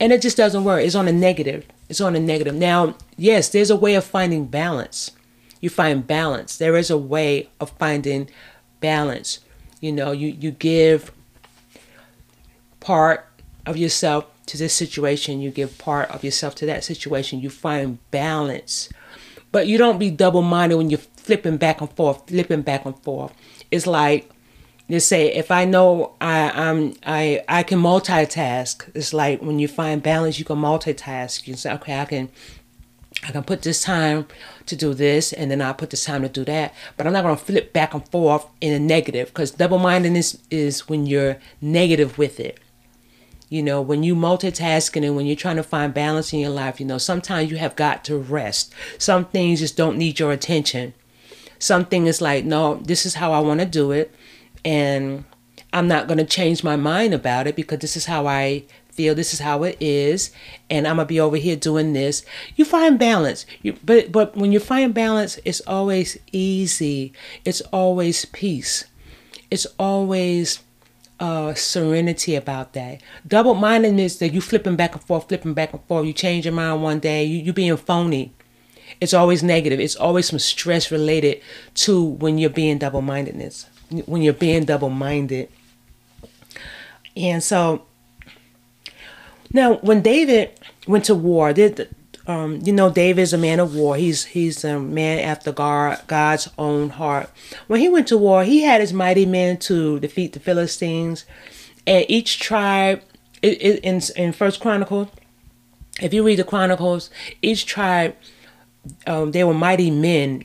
and 0.00 0.12
it 0.12 0.22
just 0.22 0.36
doesn't 0.36 0.64
work. 0.64 0.82
It's 0.82 0.94
on 0.94 1.08
a 1.08 1.12
negative. 1.12 1.66
It's 1.88 2.00
on 2.00 2.16
a 2.16 2.20
negative. 2.20 2.54
Now, 2.54 2.94
yes, 3.16 3.48
there's 3.48 3.70
a 3.70 3.76
way 3.76 3.94
of 3.94 4.04
finding 4.04 4.46
balance. 4.46 5.12
You 5.60 5.70
find 5.70 6.06
balance. 6.06 6.58
There 6.58 6.76
is 6.76 6.90
a 6.90 6.98
way 6.98 7.48
of 7.60 7.70
finding 7.70 8.28
balance. 8.80 9.40
You 9.80 9.92
know, 9.92 10.12
you, 10.12 10.28
you 10.28 10.50
give 10.50 11.12
part 12.86 13.26
of 13.66 13.76
yourself 13.76 14.26
to 14.46 14.56
this 14.56 14.72
situation, 14.72 15.40
you 15.40 15.50
give 15.50 15.76
part 15.76 16.08
of 16.10 16.22
yourself 16.22 16.54
to 16.54 16.66
that 16.66 16.84
situation. 16.84 17.40
You 17.40 17.50
find 17.50 17.98
balance. 18.12 18.88
But 19.50 19.66
you 19.66 19.76
don't 19.76 19.98
be 19.98 20.08
double 20.08 20.42
minded 20.42 20.76
when 20.76 20.88
you're 20.88 21.00
flipping 21.16 21.56
back 21.56 21.80
and 21.80 21.90
forth, 21.90 22.28
flipping 22.28 22.62
back 22.62 22.84
and 22.84 22.96
forth. 23.02 23.32
It's 23.72 23.88
like 23.88 24.30
they 24.88 25.00
say 25.00 25.34
if 25.34 25.50
I 25.50 25.64
know 25.64 26.12
I 26.20 26.50
I'm 26.50 26.94
I 27.04 27.42
I 27.48 27.64
can 27.64 27.80
multitask. 27.80 28.88
It's 28.94 29.12
like 29.12 29.42
when 29.42 29.58
you 29.58 29.66
find 29.66 30.00
balance, 30.00 30.38
you 30.38 30.44
can 30.44 30.58
multitask. 30.58 31.40
You 31.40 31.54
can 31.54 31.58
say, 31.58 31.72
okay, 31.72 32.00
I 32.00 32.04
can 32.04 32.30
I 33.24 33.32
can 33.32 33.42
put 33.42 33.62
this 33.62 33.82
time 33.82 34.26
to 34.66 34.76
do 34.76 34.94
this, 34.94 35.32
and 35.32 35.50
then 35.50 35.60
I 35.60 35.72
put 35.72 35.90
this 35.90 36.04
time 36.04 36.22
to 36.22 36.28
do 36.28 36.44
that. 36.44 36.72
But 36.96 37.08
I'm 37.08 37.12
not 37.12 37.24
gonna 37.24 37.36
flip 37.36 37.72
back 37.72 37.94
and 37.94 38.08
forth 38.08 38.46
in 38.60 38.72
a 38.72 38.78
negative 38.78 39.28
because 39.28 39.50
double 39.50 39.78
mindedness 39.80 40.38
is 40.50 40.88
when 40.88 41.06
you're 41.06 41.38
negative 41.60 42.16
with 42.16 42.38
it. 42.38 42.60
You 43.48 43.62
know, 43.62 43.80
when 43.80 44.02
you 44.02 44.16
multitasking 44.16 45.06
and 45.06 45.14
when 45.14 45.26
you're 45.26 45.36
trying 45.36 45.56
to 45.56 45.62
find 45.62 45.94
balance 45.94 46.32
in 46.32 46.40
your 46.40 46.50
life, 46.50 46.80
you 46.80 46.86
know, 46.86 46.98
sometimes 46.98 47.50
you 47.50 47.58
have 47.58 47.76
got 47.76 48.04
to 48.06 48.18
rest. 48.18 48.74
Some 48.98 49.24
things 49.26 49.60
just 49.60 49.76
don't 49.76 49.96
need 49.96 50.18
your 50.18 50.32
attention. 50.32 50.94
Something 51.58 52.06
is 52.06 52.20
like, 52.20 52.44
no, 52.44 52.76
this 52.76 53.06
is 53.06 53.14
how 53.14 53.32
I 53.32 53.38
want 53.40 53.60
to 53.60 53.66
do 53.66 53.92
it 53.92 54.14
and 54.66 55.24
I'm 55.72 55.88
not 55.88 56.08
going 56.08 56.18
to 56.18 56.24
change 56.24 56.64
my 56.64 56.76
mind 56.76 57.14
about 57.14 57.46
it 57.46 57.54
because 57.54 57.78
this 57.78 57.96
is 57.96 58.06
how 58.06 58.26
I 58.26 58.64
feel 58.90 59.14
this 59.14 59.32
is 59.32 59.40
how 59.40 59.62
it 59.62 59.76
is 59.78 60.30
and 60.70 60.88
I'm 60.88 60.96
going 60.96 61.06
to 61.06 61.08
be 61.08 61.20
over 61.20 61.36
here 61.36 61.54
doing 61.54 61.92
this 61.92 62.24
you 62.56 62.64
find 62.64 62.98
balance 62.98 63.44
you, 63.62 63.76
but 63.84 64.10
but 64.10 64.34
when 64.34 64.52
you 64.52 64.58
find 64.58 64.94
balance 64.94 65.38
it's 65.44 65.60
always 65.66 66.16
easy 66.32 67.12
it's 67.44 67.60
always 67.72 68.24
peace 68.24 68.86
it's 69.50 69.66
always 69.78 70.60
uh, 71.20 71.54
serenity 71.54 72.34
about 72.34 72.72
that. 72.74 73.02
Double 73.26 73.54
mindedness 73.54 74.18
that 74.18 74.32
you 74.32 74.40
flipping 74.40 74.76
back 74.76 74.94
and 74.94 75.02
forth, 75.02 75.28
flipping 75.28 75.54
back 75.54 75.72
and 75.72 75.82
forth. 75.84 76.06
You 76.06 76.12
change 76.12 76.44
your 76.44 76.54
mind 76.54 76.82
one 76.82 76.98
day, 76.98 77.24
you, 77.24 77.38
you 77.38 77.52
being 77.52 77.76
phony. 77.76 78.32
It's 79.00 79.14
always 79.14 79.42
negative. 79.42 79.80
It's 79.80 79.96
always 79.96 80.28
some 80.28 80.38
stress 80.38 80.90
related 80.90 81.42
to 81.74 82.02
when 82.02 82.38
you're 82.38 82.50
being 82.50 82.78
double 82.78 83.02
mindedness 83.02 83.66
when 83.90 84.22
you're 84.22 84.32
being 84.32 84.64
double 84.64 84.90
minded. 84.90 85.48
And 87.16 87.42
so 87.42 87.86
now 89.52 89.74
when 89.76 90.02
David 90.02 90.50
went 90.86 91.04
to 91.06 91.14
war, 91.14 91.52
did 91.52 91.94
um, 92.26 92.60
you 92.64 92.72
know 92.72 92.90
David's 92.90 93.32
a 93.32 93.38
man 93.38 93.60
of 93.60 93.74
war. 93.74 93.96
He's 93.96 94.24
he's 94.24 94.64
a 94.64 94.78
man 94.78 95.20
after 95.20 95.52
God, 95.52 96.00
God's 96.06 96.48
own 96.58 96.90
heart. 96.90 97.30
When 97.66 97.80
he 97.80 97.88
went 97.88 98.08
to 98.08 98.18
war, 98.18 98.44
he 98.44 98.62
had 98.62 98.80
his 98.80 98.92
mighty 98.92 99.26
men 99.26 99.58
to 99.58 100.00
defeat 100.00 100.32
the 100.32 100.40
Philistines, 100.40 101.24
and 101.86 102.04
each 102.08 102.38
tribe 102.38 103.02
in 103.42 104.00
in 104.16 104.32
First 104.32 104.60
Chronicles, 104.60 105.08
if 106.00 106.12
you 106.12 106.24
read 106.24 106.38
the 106.38 106.44
Chronicles, 106.44 107.10
each 107.42 107.66
tribe 107.66 108.16
um, 109.06 109.32
they 109.32 109.44
were 109.44 109.54
mighty 109.54 109.90
men 109.90 110.44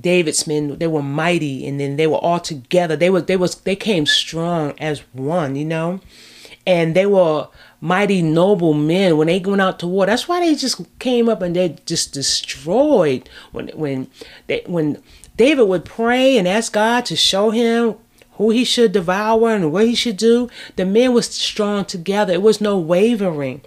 David's 0.00 0.46
men, 0.46 0.78
they 0.78 0.86
were 0.86 1.02
mighty 1.02 1.66
and 1.66 1.78
then 1.78 1.96
they 1.96 2.06
were 2.06 2.16
all 2.16 2.40
together. 2.40 2.96
They 2.96 3.10
were 3.10 3.20
they 3.20 3.36
was 3.36 3.56
they 3.56 3.76
came 3.76 4.06
strong 4.06 4.74
as 4.78 5.00
one, 5.12 5.56
you 5.56 5.64
know? 5.64 6.00
And 6.66 6.94
they 6.94 7.06
were 7.06 7.48
mighty 7.80 8.22
noble 8.22 8.74
men 8.74 9.16
when 9.16 9.26
they 9.28 9.40
went 9.40 9.62
out 9.62 9.78
to 9.80 9.86
war. 9.86 10.06
That's 10.06 10.28
why 10.28 10.40
they 10.40 10.54
just 10.54 10.82
came 10.98 11.28
up 11.28 11.42
and 11.42 11.56
they 11.56 11.76
just 11.86 12.12
destroyed 12.12 13.28
when 13.52 13.68
when 13.68 14.08
they 14.46 14.62
when 14.66 15.02
David 15.36 15.64
would 15.64 15.84
pray 15.84 16.36
and 16.36 16.46
ask 16.46 16.72
God 16.72 17.06
to 17.06 17.16
show 17.16 17.50
him 17.50 17.96
who 18.32 18.50
he 18.50 18.64
should 18.64 18.92
devour 18.92 19.54
and 19.54 19.72
what 19.72 19.86
he 19.86 19.94
should 19.94 20.16
do. 20.16 20.50
The 20.76 20.84
men 20.84 21.14
was 21.14 21.26
strong 21.26 21.84
together. 21.86 22.34
It 22.34 22.42
was 22.42 22.60
no 22.60 22.78
wavering. 22.78 23.62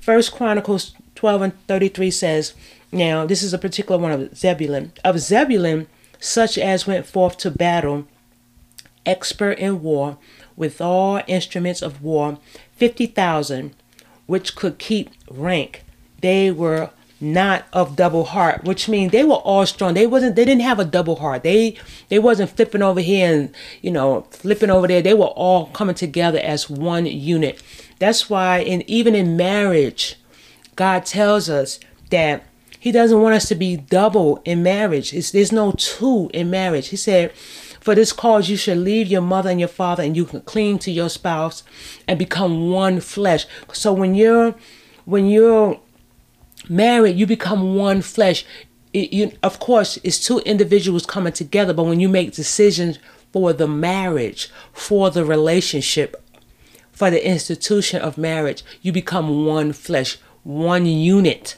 First 0.00 0.32
Chronicles 0.32 0.94
12 1.16 1.42
and 1.42 1.66
33 1.66 2.10
says, 2.12 2.54
now, 2.90 3.26
this 3.26 3.42
is 3.42 3.52
a 3.52 3.58
particular 3.58 4.00
one 4.00 4.12
of 4.12 4.36
Zebulun. 4.36 4.92
Of 5.04 5.18
Zebulun, 5.18 5.88
such 6.18 6.56
as 6.56 6.86
went 6.86 7.06
forth 7.06 7.36
to 7.38 7.50
battle, 7.50 8.06
expert 9.04 9.58
in 9.58 9.82
war, 9.82 10.18
with 10.58 10.80
all 10.80 11.22
instruments 11.26 11.80
of 11.80 12.02
war, 12.02 12.38
50,000, 12.76 13.74
which 14.26 14.54
could 14.54 14.78
keep 14.78 15.10
rank. 15.30 15.84
They 16.20 16.50
were 16.50 16.90
not 17.20 17.64
of 17.72 17.96
double 17.96 18.24
heart, 18.24 18.64
which 18.64 18.88
means 18.88 19.12
they 19.12 19.24
were 19.24 19.34
all 19.34 19.66
strong. 19.66 19.94
They 19.94 20.06
wasn't 20.06 20.36
they 20.36 20.44
didn't 20.44 20.62
have 20.62 20.78
a 20.78 20.84
double 20.84 21.16
heart. 21.16 21.42
They 21.42 21.76
they 22.08 22.18
wasn't 22.18 22.50
flipping 22.50 22.82
over 22.82 23.00
here 23.00 23.32
and 23.32 23.54
you 23.82 23.90
know 23.90 24.26
flipping 24.30 24.70
over 24.70 24.86
there. 24.86 25.02
They 25.02 25.14
were 25.14 25.26
all 25.26 25.66
coming 25.66 25.96
together 25.96 26.38
as 26.38 26.70
one 26.70 27.06
unit. 27.06 27.62
That's 27.98 28.30
why 28.30 28.58
in 28.58 28.88
even 28.88 29.14
in 29.14 29.36
marriage, 29.36 30.16
God 30.76 31.06
tells 31.06 31.48
us 31.48 31.80
that 32.10 32.44
he 32.78 32.92
doesn't 32.92 33.20
want 33.20 33.34
us 33.34 33.48
to 33.48 33.54
be 33.54 33.76
double 33.76 34.40
in 34.44 34.62
marriage. 34.62 35.12
It's, 35.12 35.32
there's 35.32 35.50
no 35.50 35.72
two 35.72 36.30
in 36.32 36.48
marriage. 36.50 36.88
He 36.88 36.96
said, 36.96 37.32
For 37.88 37.94
this 37.94 38.12
cause 38.12 38.50
you 38.50 38.58
should 38.58 38.76
leave 38.76 39.06
your 39.06 39.22
mother 39.22 39.48
and 39.48 39.58
your 39.58 39.66
father 39.66 40.02
and 40.02 40.14
you 40.14 40.26
can 40.26 40.42
cling 40.42 40.78
to 40.80 40.90
your 40.90 41.08
spouse 41.08 41.62
and 42.06 42.18
become 42.18 42.70
one 42.70 43.00
flesh. 43.00 43.46
So 43.72 43.94
when 43.94 44.14
you're 44.14 44.54
when 45.06 45.24
you're 45.24 45.80
married, 46.68 47.16
you 47.16 47.26
become 47.26 47.76
one 47.76 48.02
flesh. 48.02 48.44
It, 48.92 49.10
you, 49.10 49.32
of 49.42 49.58
course, 49.58 49.98
it's 50.04 50.22
two 50.22 50.40
individuals 50.40 51.06
coming 51.06 51.32
together, 51.32 51.72
but 51.72 51.84
when 51.84 51.98
you 51.98 52.10
make 52.10 52.34
decisions 52.34 52.98
for 53.32 53.54
the 53.54 53.66
marriage, 53.66 54.50
for 54.74 55.10
the 55.10 55.24
relationship, 55.24 56.22
for 56.92 57.08
the 57.08 57.26
institution 57.26 58.02
of 58.02 58.18
marriage, 58.18 58.62
you 58.82 58.92
become 58.92 59.46
one 59.46 59.72
flesh, 59.72 60.18
one 60.42 60.84
unit 60.84 61.56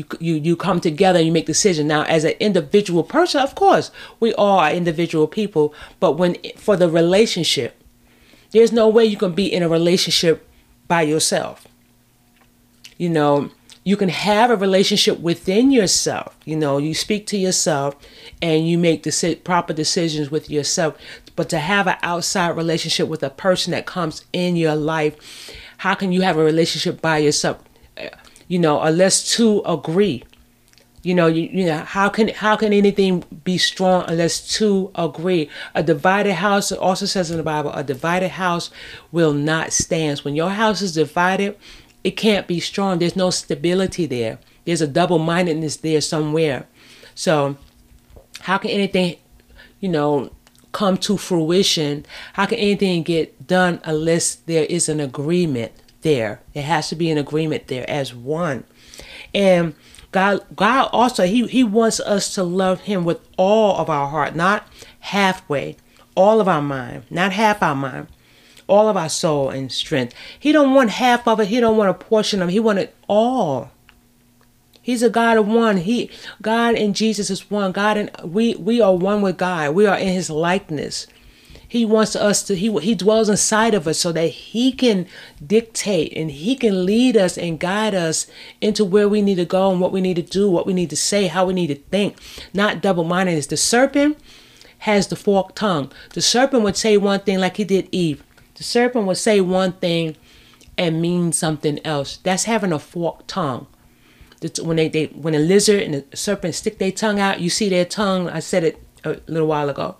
you 0.00 0.04
you 0.18 0.34
you 0.34 0.56
come 0.56 0.80
together 0.80 1.18
and 1.18 1.26
you 1.26 1.32
make 1.32 1.46
decisions 1.46 1.86
now 1.86 2.02
as 2.02 2.24
an 2.24 2.34
individual 2.40 3.02
person 3.02 3.40
of 3.40 3.54
course 3.54 3.90
we 4.18 4.34
are 4.34 4.70
individual 4.72 5.26
people. 5.26 5.74
But 5.98 6.12
when 6.12 6.36
for 6.56 6.76
the 6.76 6.88
relationship 6.88 7.76
there's 8.52 8.72
no 8.72 8.88
way 8.88 9.04
you 9.04 9.16
can 9.16 9.32
be 9.32 9.52
in 9.52 9.62
a 9.62 9.68
relationship 9.68 10.46
by 10.88 11.02
yourself. 11.02 11.66
You 12.96 13.10
know 13.10 13.50
you 13.82 13.96
can 13.96 14.10
have 14.10 14.50
a 14.50 14.56
relationship 14.56 15.20
within 15.20 15.70
yourself. 15.70 16.36
You 16.44 16.56
know 16.56 16.78
you 16.78 16.94
speak 16.94 17.26
to 17.28 17.36
yourself 17.36 17.96
and 18.42 18.68
you 18.68 18.78
make 18.78 19.02
the 19.02 19.40
proper 19.44 19.72
decisions 19.72 20.30
with 20.30 20.50
yourself. 20.50 20.96
But 21.36 21.48
to 21.50 21.58
have 21.58 21.86
an 21.86 21.96
outside 22.02 22.56
relationship 22.56 23.08
with 23.08 23.22
a 23.22 23.30
person 23.30 23.70
that 23.72 23.86
comes 23.86 24.24
in 24.32 24.56
your 24.56 24.76
life 24.76 25.16
how 25.80 25.94
can 25.94 26.12
you 26.12 26.20
have 26.20 26.36
a 26.36 26.44
relationship 26.44 27.00
by 27.00 27.16
yourself 27.16 27.56
you 28.50 28.58
know, 28.58 28.80
unless 28.80 29.32
two 29.32 29.62
agree. 29.64 30.24
You 31.04 31.14
know, 31.14 31.28
you, 31.28 31.48
you 31.52 31.64
know 31.66 31.78
how 31.78 32.08
can 32.08 32.28
how 32.28 32.56
can 32.56 32.72
anything 32.72 33.22
be 33.44 33.56
strong 33.56 34.04
unless 34.08 34.46
two 34.46 34.90
agree? 34.96 35.48
A 35.72 35.84
divided 35.84 36.34
house 36.34 36.72
also 36.72 37.06
says 37.06 37.30
in 37.30 37.36
the 37.36 37.44
Bible, 37.44 37.70
a 37.72 37.84
divided 37.84 38.30
house 38.30 38.70
will 39.12 39.32
not 39.32 39.72
stand. 39.72 40.18
When 40.20 40.34
your 40.34 40.50
house 40.50 40.82
is 40.82 40.92
divided, 40.94 41.56
it 42.02 42.16
can't 42.16 42.48
be 42.48 42.58
strong. 42.58 42.98
There's 42.98 43.14
no 43.14 43.30
stability 43.30 44.04
there. 44.04 44.40
There's 44.64 44.82
a 44.82 44.88
double 44.88 45.20
mindedness 45.20 45.76
there 45.76 46.00
somewhere. 46.00 46.66
So, 47.14 47.56
how 48.40 48.58
can 48.58 48.70
anything, 48.72 49.16
you 49.78 49.88
know, 49.88 50.32
come 50.72 50.96
to 50.98 51.16
fruition? 51.16 52.04
How 52.32 52.46
can 52.46 52.58
anything 52.58 53.04
get 53.04 53.46
done 53.46 53.80
unless 53.84 54.34
there 54.34 54.64
is 54.64 54.88
an 54.88 54.98
agreement? 54.98 55.70
There. 56.02 56.40
There 56.54 56.62
has 56.62 56.88
to 56.88 56.96
be 56.96 57.10
an 57.10 57.18
agreement 57.18 57.68
there 57.68 57.88
as 57.88 58.14
one. 58.14 58.64
And 59.34 59.74
God 60.12 60.44
God 60.56 60.88
also 60.92 61.24
he 61.26 61.46
he 61.46 61.62
wants 61.62 62.00
us 62.00 62.34
to 62.34 62.42
love 62.42 62.82
him 62.82 63.04
with 63.04 63.20
all 63.36 63.76
of 63.76 63.88
our 63.88 64.08
heart, 64.08 64.34
not 64.34 64.66
halfway, 65.00 65.76
all 66.14 66.40
of 66.40 66.48
our 66.48 66.62
mind, 66.62 67.04
not 67.10 67.32
half 67.32 67.62
our 67.62 67.74
mind, 67.74 68.08
all 68.66 68.88
of 68.88 68.96
our 68.96 69.08
soul 69.08 69.50
and 69.50 69.70
strength. 69.70 70.14
He 70.38 70.52
don't 70.52 70.74
want 70.74 70.90
half 70.90 71.28
of 71.28 71.40
it. 71.40 71.48
He 71.48 71.60
don't 71.60 71.76
want 71.76 71.90
a 71.90 71.94
portion 71.94 72.42
of 72.42 72.48
it. 72.48 72.52
He 72.52 72.60
want 72.60 72.80
it 72.80 72.94
all. 73.08 73.70
He's 74.82 75.02
a 75.02 75.10
God 75.10 75.36
of 75.36 75.46
one. 75.46 75.76
He 75.78 76.10
God 76.42 76.74
and 76.74 76.96
Jesus 76.96 77.30
is 77.30 77.50
one. 77.50 77.70
God 77.70 77.96
and 77.96 78.10
we 78.24 78.54
we 78.56 78.80
are 78.80 78.96
one 78.96 79.22
with 79.22 79.36
God. 79.36 79.74
We 79.74 79.86
are 79.86 79.98
in 79.98 80.08
his 80.08 80.30
likeness. 80.30 81.06
He 81.70 81.84
wants 81.84 82.16
us 82.16 82.42
to 82.42 82.56
he 82.56 82.76
he 82.80 82.96
dwells 82.96 83.28
inside 83.28 83.74
of 83.74 83.86
us 83.86 84.00
so 84.00 84.10
that 84.10 84.26
he 84.26 84.72
can 84.72 85.06
dictate 85.46 86.12
and 86.16 86.28
he 86.28 86.56
can 86.56 86.84
lead 86.84 87.16
us 87.16 87.38
and 87.38 87.60
guide 87.60 87.94
us 87.94 88.26
into 88.60 88.84
where 88.84 89.08
we 89.08 89.22
need 89.22 89.36
to 89.36 89.44
go 89.44 89.70
and 89.70 89.80
what 89.80 89.92
we 89.92 90.00
need 90.00 90.16
to 90.16 90.22
do, 90.22 90.50
what 90.50 90.66
we 90.66 90.72
need 90.72 90.90
to 90.90 90.96
say, 90.96 91.28
how 91.28 91.44
we 91.44 91.54
need 91.54 91.68
to 91.68 91.76
think. 91.76 92.16
Not 92.52 92.82
double-mindedness. 92.82 93.46
The 93.46 93.56
serpent 93.56 94.18
has 94.78 95.06
the 95.06 95.14
forked 95.14 95.54
tongue. 95.54 95.92
The 96.12 96.20
serpent 96.20 96.64
would 96.64 96.76
say 96.76 96.96
one 96.96 97.20
thing 97.20 97.38
like 97.38 97.56
he 97.56 97.62
did 97.62 97.88
Eve. 97.92 98.24
The 98.56 98.64
serpent 98.64 99.06
would 99.06 99.18
say 99.18 99.40
one 99.40 99.74
thing 99.74 100.16
and 100.76 101.00
mean 101.00 101.30
something 101.30 101.78
else. 101.86 102.16
That's 102.16 102.44
having 102.44 102.72
a 102.72 102.80
forked 102.80 103.28
tongue 103.28 103.68
when 104.62 104.76
they, 104.76 104.88
they 104.88 105.06
when 105.06 105.34
a 105.34 105.38
lizard 105.38 105.82
and 105.82 106.04
a 106.10 106.16
serpent 106.16 106.54
stick 106.54 106.78
their 106.78 106.90
tongue 106.90 107.20
out, 107.20 107.40
you 107.40 107.50
see 107.50 107.68
their 107.68 107.84
tongue. 107.84 108.28
I 108.28 108.40
said 108.40 108.64
it 108.64 108.89
a 109.04 109.16
little 109.26 109.48
while 109.48 109.68
ago. 109.68 109.96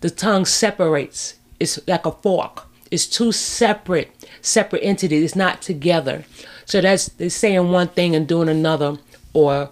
The 0.00 0.10
tongue 0.10 0.44
separates. 0.44 1.34
It's 1.58 1.78
like 1.86 2.06
a 2.06 2.12
fork. 2.12 2.66
It's 2.90 3.06
two 3.06 3.32
separate 3.32 4.10
separate 4.40 4.80
entities. 4.82 5.22
It's 5.24 5.36
not 5.36 5.62
together. 5.62 6.24
So 6.64 6.80
that's 6.80 7.08
they're 7.08 7.30
saying 7.30 7.70
one 7.70 7.88
thing 7.88 8.14
and 8.14 8.26
doing 8.26 8.48
another, 8.48 8.98
or 9.32 9.70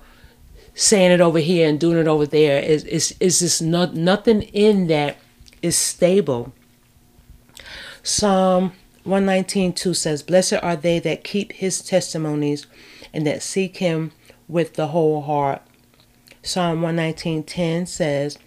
saying 0.75 1.13
it 1.13 1.21
over 1.21 1.39
here 1.39 1.69
and 1.69 1.81
doing 1.81 1.99
it 1.99 2.09
over 2.09 2.27
there. 2.27 2.63
Is 2.63 2.85
is 2.85 3.15
is 3.21 3.41
just 3.41 3.63
not 3.63 3.95
nothing 3.95 4.43
in 4.43 4.87
that 4.89 5.17
is 5.63 5.77
stable. 5.77 6.53
Psalm 8.03 8.73
119.2 9.05 9.97
says, 9.97 10.23
Blessed 10.23 10.55
are 10.63 10.77
they 10.77 10.99
that 10.99 11.25
keep 11.25 11.53
his 11.53 11.83
testimonies 11.83 12.67
and 13.13 13.27
that 13.27 13.43
seek 13.43 13.79
him 13.79 14.13
with 14.47 14.75
the 14.75 14.89
whole 14.89 15.23
heart. 15.23 15.63
Psalm 16.43 16.81
119:10 16.81 17.87
says, 17.89 18.39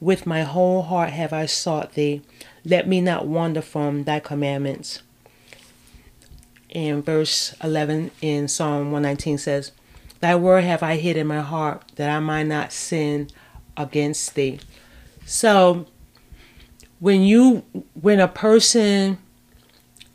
"With 0.00 0.26
my 0.26 0.42
whole 0.42 0.82
heart 0.82 1.10
have 1.10 1.32
I 1.32 1.46
sought 1.46 1.94
thee; 1.94 2.22
let 2.64 2.86
me 2.86 3.00
not 3.00 3.26
wander 3.26 3.62
from 3.62 4.04
thy 4.04 4.20
commandments." 4.20 5.02
And 6.74 7.04
verse 7.04 7.54
11 7.62 8.10
in 8.20 8.48
Psalm 8.48 8.92
119 8.92 9.38
says, 9.38 9.72
Thy 10.20 10.34
word 10.36 10.64
have 10.64 10.82
I 10.82 10.96
hid 10.96 11.16
in 11.16 11.26
my 11.26 11.40
heart 11.40 11.82
that 11.96 12.10
I 12.10 12.20
might 12.20 12.46
not 12.46 12.72
sin 12.72 13.30
against 13.76 14.34
thee. 14.34 14.60
So 15.24 15.86
when 16.98 17.22
you 17.22 17.64
when 17.94 18.20
a 18.20 18.28
person 18.28 19.18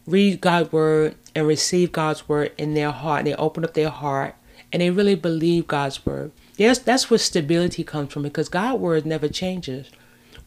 read 0.05 0.41
God's 0.41 0.71
word 0.71 1.15
and 1.35 1.47
receive 1.47 1.91
God's 1.91 2.27
word 2.27 2.51
in 2.57 2.73
their 2.73 2.91
heart. 2.91 3.25
They 3.25 3.35
open 3.35 3.63
up 3.63 3.73
their 3.73 3.89
heart 3.89 4.35
and 4.71 4.81
they 4.81 4.89
really 4.89 5.15
believe 5.15 5.67
God's 5.67 6.05
word. 6.05 6.31
Yes, 6.57 6.79
that's 6.79 7.09
where 7.09 7.17
stability 7.17 7.83
comes 7.83 8.13
from 8.13 8.23
because 8.23 8.49
God's 8.49 8.79
word 8.79 9.05
never 9.05 9.27
changes. 9.27 9.89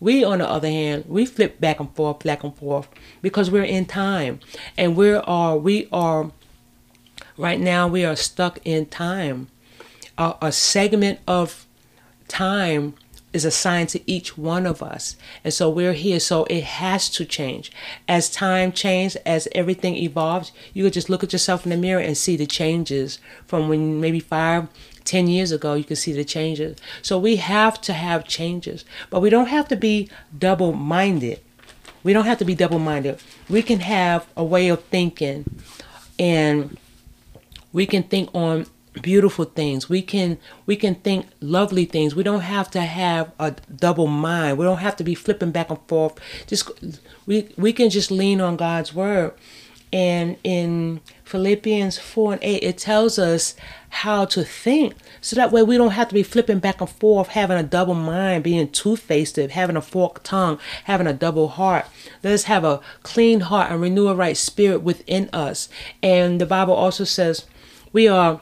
We, 0.01 0.25
on 0.25 0.39
the 0.39 0.49
other 0.49 0.69
hand, 0.69 1.05
we 1.09 1.25
flip 1.27 1.61
back 1.61 1.81
and 1.81 1.95
forth, 1.95 2.21
back 2.21 2.45
and 2.45 2.55
forth 2.57 2.89
because 3.23 3.51
we're 3.51 3.65
in 3.65 3.87
time, 3.87 4.41
and 4.77 4.97
we 4.97 5.13
are 5.13 5.57
we 5.57 5.89
are 5.93 6.31
right 7.37 7.61
now 7.61 7.89
we 7.89 8.05
are 8.05 8.17
stuck 8.17 8.59
in 8.65 8.87
time, 8.87 9.49
a, 10.19 10.35
a 10.43 10.53
segment 10.53 11.21
of 11.27 11.67
time 12.29 12.95
is 13.35 13.45
assigned 13.45 13.91
to 13.91 14.11
each 14.11 14.39
one 14.39 14.65
of 14.65 14.83
us. 14.83 15.17
And 15.43 15.53
so 15.53 15.69
we're 15.69 15.93
here. 15.93 16.21
So 16.21 16.45
it 16.45 16.65
has 16.65 17.11
to 17.11 17.25
change. 17.25 17.71
As 18.09 18.31
time 18.31 18.73
changes, 18.73 19.17
as 19.27 19.49
everything 19.53 19.97
evolves, 19.97 20.53
you 20.73 20.85
could 20.85 20.93
just 20.93 21.11
look 21.11 21.25
at 21.25 21.33
yourself 21.33 21.65
in 21.65 21.71
the 21.71 21.77
mirror 21.77 22.01
and 22.01 22.17
see 22.17 22.37
the 22.37 22.47
changes 22.47 23.19
from 23.47 23.69
when 23.69 24.01
maybe 24.01 24.21
five, 24.21 24.69
ten 25.05 25.27
years 25.27 25.53
ago, 25.53 25.75
you 25.75 25.85
can 25.85 25.97
see 25.97 26.13
the 26.13 26.25
changes. 26.25 26.79
So 27.03 27.19
we 27.19 27.37
have 27.37 27.81
to 27.83 27.93
have 27.93 28.27
changes. 28.27 28.85
But 29.11 29.21
we 29.21 29.31
don't 29.31 29.49
have 29.49 29.69
to 29.69 29.77
be 29.77 30.09
double 30.37 30.73
minded. 30.73 31.41
We 32.05 32.13
don't 32.13 32.27
have 32.27 32.39
to 32.39 32.45
be 32.45 32.55
double 32.55 32.79
minded. 32.79 33.19
We 33.49 33.63
can 33.63 33.81
have 33.81 34.27
a 34.37 34.45
way 34.45 34.69
of 34.69 34.85
thinking 34.85 35.45
and 36.19 36.79
we 37.73 37.87
can 37.87 38.05
think 38.05 38.31
on 38.35 38.67
beautiful 39.01 39.45
things. 39.45 39.89
We 39.89 40.03
can 40.03 40.39
we 40.67 40.77
can 40.77 40.95
think 40.97 41.27
lovely 41.41 41.85
things. 41.85 42.15
We 42.15 42.23
don't 42.23 42.41
have 42.41 42.71
to 42.73 42.81
have 42.81 43.33
a 43.39 43.53
double 43.75 44.07
mind. 44.07 44.59
We 44.59 44.65
don't 44.65 44.79
have 44.79 44.97
to 44.97 45.05
be 45.05 45.15
flipping 45.15 45.51
back 45.51 45.71
and 45.71 45.81
forth. 45.89 46.19
Just 46.47 46.71
we 47.27 47.49
we 47.57 47.73
can 47.73 47.91
just 47.91 48.11
lean 48.11 48.41
on 48.41 48.57
god's 48.57 48.95
word. 48.95 49.35
And 49.93 50.37
in 50.43 51.01
philippians 51.23 51.99
4 51.99 52.33
and 52.35 52.43
8 52.43 52.63
it 52.65 52.79
tells 52.79 53.17
us 53.17 53.55
how 53.91 54.25
to 54.25 54.43
think. 54.43 54.95
So 55.21 55.37
that 55.37 55.53
way 55.53 55.63
we 55.63 55.77
don't 55.77 55.93
have 55.93 56.09
to 56.09 56.15
be 56.15 56.25
flipping 56.25 56.59
back 56.59 56.81
and 56.81 56.91
forth 56.91 57.29
having 57.29 57.57
a 57.57 57.63
double 57.63 57.95
mind 57.95 58.43
being 58.43 58.69
two-faced 58.69 59.37
having 59.37 59.77
a 59.77 59.81
forked 59.81 60.25
tongue 60.25 60.59
having 60.85 61.07
a 61.07 61.13
double 61.13 61.49
heart. 61.49 61.87
Let 62.25 62.33
us 62.33 62.45
have 62.45 62.65
a 62.65 62.81
clean 63.05 63.41
heart 63.41 63.71
and 63.71 63.81
renew 63.81 64.09
a 64.09 64.17
right 64.17 64.37
spirit 64.37 64.83
within 64.83 65.31
us. 65.33 65.69
And 66.03 66.41
the 66.41 66.47
bible 66.47 66.75
also 66.75 67.05
says 67.05 67.47
we 67.93 68.09
are 68.09 68.41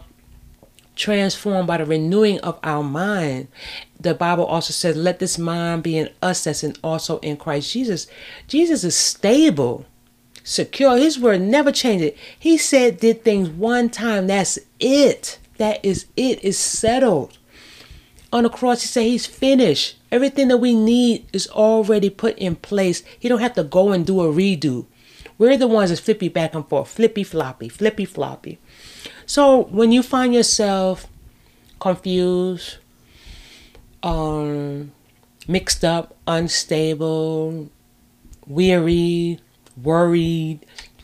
transformed 1.03 1.67
by 1.67 1.79
the 1.79 1.85
renewing 1.85 2.39
of 2.41 2.59
our 2.63 2.83
mind. 2.83 3.49
The 4.01 4.15
Bible 4.15 4.45
also 4.45 4.73
says, 4.73 4.97
Let 4.97 5.19
this 5.19 5.37
mind 5.37 5.83
be 5.83 5.99
in 5.99 6.11
us 6.23 6.45
that's 6.45 6.63
in 6.63 6.77
also 6.83 7.19
in 7.19 7.37
Christ 7.37 7.73
Jesus. 7.73 8.07
Jesus 8.47 8.85
is 8.85 8.97
stable, 8.97 9.85
secure. 10.45 10.97
His 10.97 11.19
word 11.19 11.41
never 11.41 11.73
changes. 11.73 12.13
He 12.39 12.57
said, 12.57 13.01
did 13.01 13.25
things 13.25 13.49
one 13.49 13.91
time. 13.91 14.29
That's 14.29 14.59
it. 14.79 15.39
That 15.59 15.85
is 15.85 16.07
it. 16.17 16.39
It's 16.43 16.59
settled. 16.59 17.37
On 18.33 18.45
the 18.45 18.49
cross, 18.49 18.83
he 18.83 18.87
said 18.87 19.03
he's 19.03 19.27
finished. 19.27 19.97
Everything 20.11 20.49
that 20.49 20.59
we 20.59 20.75
need 20.75 21.27
is 21.33 21.49
already 21.49 22.11
put 22.11 22.39
in 22.39 22.57
place. 22.57 23.03
He 23.19 23.29
don't 23.29 23.41
have 23.41 23.55
to 23.55 23.65
go 23.65 23.91
and 23.91 24.07
do 24.07 24.21
a 24.21 24.33
redo. 24.33 24.87
We're 25.37 25.57
the 25.57 25.67
ones 25.67 25.91
that 25.91 25.99
flippy 25.99 26.29
back 26.29 26.55
and 26.55 26.67
forth, 26.69 26.89
flippy 26.89 27.25
floppy, 27.25 27.69
flippy 27.69 28.05
floppy. 28.05 28.59
So 29.27 29.65
when 29.65 29.93
you 29.93 30.03
find 30.03 30.35
yourself 30.35 31.07
confused, 31.81 32.79
um, 34.03 34.93
mixed 35.49 35.85
up, 35.85 36.17
unstable, 36.27 37.71
weary, 38.47 39.41
worried, 39.81 40.61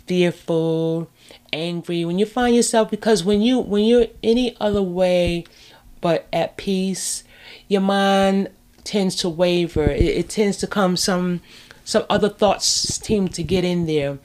fearful, 0.06 1.10
angry, 1.52 2.04
when 2.04 2.18
you 2.18 2.26
find 2.26 2.54
yourself 2.54 2.90
because 2.90 3.24
when 3.24 3.40
you 3.40 3.58
when 3.58 3.84
you're 3.84 4.06
any 4.22 4.56
other 4.60 4.82
way 4.82 5.44
but 6.00 6.26
at 6.32 6.56
peace, 6.56 7.24
your 7.66 7.80
mind 7.80 8.50
tends 8.84 9.16
to 9.16 9.28
waver. 9.28 9.84
It, 9.84 10.02
it 10.02 10.28
tends 10.28 10.56
to 10.58 10.66
come 10.66 10.96
some 10.96 11.40
some 11.84 12.04
other 12.10 12.28
thoughts 12.28 12.66
seem 12.66 13.28
to 13.28 13.42
get 13.42 13.64
in 13.64 13.86
there 13.86 14.18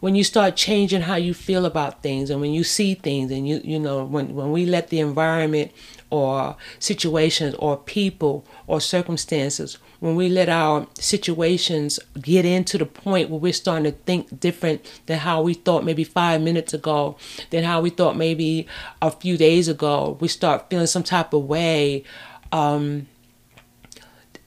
when 0.00 0.14
you 0.14 0.22
start 0.22 0.56
changing 0.56 1.02
how 1.02 1.16
you 1.16 1.32
feel 1.32 1.64
about 1.64 2.02
things 2.02 2.30
and 2.30 2.40
when 2.40 2.52
you 2.52 2.62
see 2.62 2.94
things 2.94 3.30
and 3.30 3.48
you 3.48 3.60
you 3.64 3.78
know 3.78 4.04
when 4.04 4.34
when 4.34 4.52
we 4.52 4.66
let 4.66 4.88
the 4.88 5.00
environment 5.00 5.72
or 6.10 6.56
situations 6.78 7.54
or 7.58 7.76
people 7.76 8.44
or 8.66 8.80
circumstances 8.80 9.78
when 10.00 10.14
we 10.14 10.28
let 10.28 10.48
our 10.48 10.86
situations 10.94 11.98
get 12.20 12.44
into 12.44 12.78
the 12.78 12.86
point 12.86 13.30
where 13.30 13.40
we're 13.40 13.52
starting 13.52 13.90
to 13.90 13.98
think 14.00 14.38
different 14.38 14.84
than 15.06 15.18
how 15.20 15.40
we 15.42 15.54
thought 15.54 15.84
maybe 15.84 16.04
five 16.04 16.40
minutes 16.40 16.74
ago 16.74 17.16
than 17.50 17.64
how 17.64 17.80
we 17.80 17.90
thought 17.90 18.16
maybe 18.16 18.66
a 19.00 19.10
few 19.10 19.36
days 19.36 19.68
ago 19.68 20.16
we 20.20 20.28
start 20.28 20.68
feeling 20.70 20.86
some 20.86 21.02
type 21.02 21.32
of 21.32 21.44
way 21.44 22.04
um, 22.52 23.06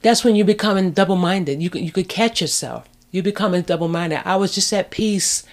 that's 0.02 0.24
when 0.24 0.36
you're 0.36 0.46
becoming 0.46 0.92
double-minded. 0.92 1.62
You, 1.62 1.70
you 1.74 1.92
could 1.92 2.08
catch 2.08 2.42
yourself 2.42 2.88
you 3.12 3.24
becoming 3.24 3.62
double 3.64 3.88
minded. 3.88 4.22
I 4.26 4.36
was 4.36 4.54
just 4.54 4.72
at 4.74 4.92
peace 4.92 5.44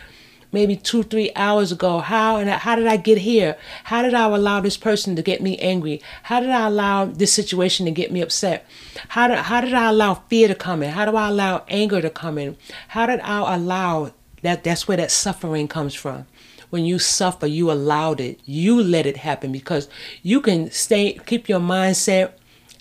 maybe 0.52 0.76
two, 0.76 1.02
three 1.02 1.30
hours 1.36 1.72
ago. 1.72 1.98
How 1.98 2.36
and 2.36 2.48
how 2.48 2.76
did 2.76 2.86
I 2.86 2.96
get 2.96 3.18
here? 3.18 3.56
How 3.84 4.02
did 4.02 4.14
I 4.14 4.24
allow 4.24 4.60
this 4.60 4.76
person 4.76 5.16
to 5.16 5.22
get 5.22 5.42
me 5.42 5.58
angry? 5.58 6.00
How 6.24 6.40
did 6.40 6.50
I 6.50 6.66
allow 6.66 7.04
this 7.04 7.32
situation 7.32 7.86
to 7.86 7.92
get 7.92 8.10
me 8.10 8.22
upset? 8.22 8.66
How 9.08 9.28
did 9.28 9.38
how 9.38 9.60
did 9.60 9.74
I 9.74 9.90
allow 9.90 10.14
fear 10.14 10.48
to 10.48 10.54
come 10.54 10.82
in? 10.82 10.90
How 10.90 11.04
do 11.04 11.16
I 11.16 11.28
allow 11.28 11.64
anger 11.68 12.00
to 12.00 12.10
come 12.10 12.38
in? 12.38 12.56
How 12.88 13.06
did 13.06 13.20
I 13.20 13.54
allow 13.54 14.12
that? 14.42 14.64
That's 14.64 14.88
where 14.88 14.96
that 14.96 15.10
suffering 15.10 15.68
comes 15.68 15.94
from. 15.94 16.26
When 16.70 16.84
you 16.84 16.98
suffer, 16.98 17.46
you 17.46 17.70
allowed 17.70 18.20
it. 18.20 18.40
You 18.44 18.82
let 18.82 19.06
it 19.06 19.18
happen 19.18 19.52
because 19.52 19.88
you 20.22 20.40
can 20.40 20.70
stay, 20.70 21.20
keep 21.24 21.48
your 21.48 21.60
mindset 21.60 22.32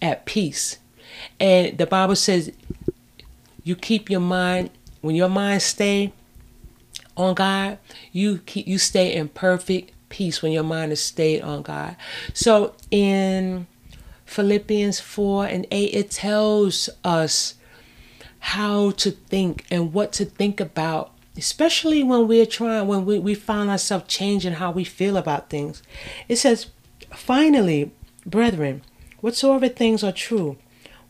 at 0.02 0.26
peace. 0.26 0.80
And 1.40 1.78
the 1.78 1.86
Bible 1.86 2.16
says 2.16 2.52
you 3.66 3.76
keep 3.76 4.10
your 4.10 4.22
mind 4.22 4.70
when 5.02 5.16
your 5.16 5.28
mind 5.28 5.62
stay 5.62 6.14
on 7.18 7.34
God, 7.34 7.78
you 8.12 8.38
keep 8.40 8.68
you 8.68 8.78
stay 8.78 9.14
in 9.14 9.28
perfect 9.28 9.92
peace 10.08 10.42
when 10.42 10.54
your 10.54 10.64
mind 10.64 10.92
is 10.94 11.02
stayed 11.02 11.42
on 11.42 11.64
God. 11.64 11.98
So 12.34 12.76
in 12.92 13.68
Philippians 14.26 15.00
4 15.00 15.48
and 15.48 15.68
8 15.72 15.94
it 15.94 16.12
tells 16.12 16.90
us 17.04 17.56
how 18.40 18.92
to 18.92 19.12
think 19.12 19.66
and 19.72 19.94
what 19.94 20.14
to 20.14 20.26
think 20.26 20.60
about 20.60 21.12
especially 21.38 22.04
when 22.04 22.28
we're 22.28 22.46
trying 22.46 22.88
when 22.88 23.06
we, 23.06 23.20
we 23.20 23.36
find 23.36 23.70
ourselves 23.70 24.06
changing 24.08 24.54
how 24.54 24.72
we 24.72 24.84
feel 24.84 25.18
about 25.18 25.50
things 25.50 25.82
it 26.28 26.36
says 26.36 26.68
finally 27.14 27.92
brethren 28.26 28.82
whatsoever 29.22 29.68
things 29.68 30.04
are 30.04 30.12
true 30.12 30.58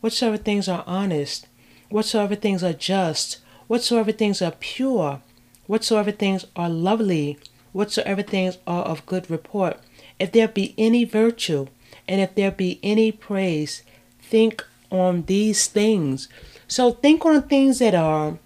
whatsoever 0.00 0.36
things 0.36 0.68
are 0.68 0.84
honest 0.86 1.46
whatsoever 1.88 2.34
things 2.34 2.62
are 2.62 2.72
just 2.72 3.38
whatsoever 3.66 4.12
things 4.12 4.40
are 4.42 4.54
pure 4.60 5.20
whatsoever 5.66 6.10
things 6.10 6.44
are 6.54 6.70
lovely 6.70 7.38
whatsoever 7.72 8.22
things 8.22 8.58
are 8.66 8.84
of 8.84 9.06
good 9.06 9.30
report 9.30 9.78
if 10.18 10.32
there 10.32 10.48
be 10.48 10.74
any 10.78 11.04
virtue 11.04 11.66
and 12.08 12.20
if 12.20 12.34
there 12.34 12.50
be 12.50 12.78
any 12.82 13.10
praise 13.12 13.82
think 14.20 14.64
on 14.90 15.22
these 15.22 15.66
things 15.66 16.28
so 16.68 16.92
think 16.92 17.24
on 17.24 17.42
things 17.42 17.78
that 17.78 17.94
are 17.94 18.38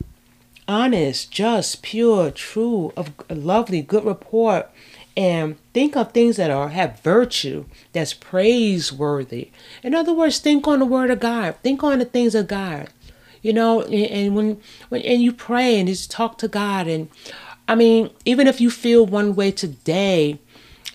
honest, 0.71 1.33
just, 1.33 1.83
pure, 1.83 2.31
true, 2.31 2.93
of 2.97 3.11
lovely, 3.29 3.83
good 3.83 4.05
report. 4.05 4.71
And 5.17 5.57
think 5.75 5.97
of 5.97 6.13
things 6.13 6.37
that 6.37 6.51
are 6.51 6.69
have 6.69 7.01
virtue, 7.01 7.65
that's 7.93 8.15
praiseworthy. 8.15 9.51
In 9.83 9.95
other 9.95 10.15
words, 10.15 10.39
think 10.39 10.69
on 10.69 10.79
the 10.79 10.87
word 10.87 11.11
of 11.11 11.19
God. 11.19 11.57
Think 11.63 11.83
on 11.83 11.99
the 11.99 12.05
things 12.05 12.37
of 12.37 12.47
God. 12.47 12.89
You 13.43 13.53
know, 13.53 13.83
and, 13.83 13.95
and 13.95 14.37
when 14.37 14.61
when 14.89 15.03
and 15.03 15.23
you 15.23 15.33
pray 15.33 15.79
and 15.79 15.89
just 15.89 16.11
talk 16.11 16.39
to 16.39 16.49
God 16.49 16.87
and 16.87 17.09
I 17.71 17.77
mean, 17.77 18.11
even 18.25 18.49
if 18.49 18.61
you 18.61 18.69
feel 18.69 19.07
one 19.07 19.37
way 19.37 19.53
today 19.53 20.41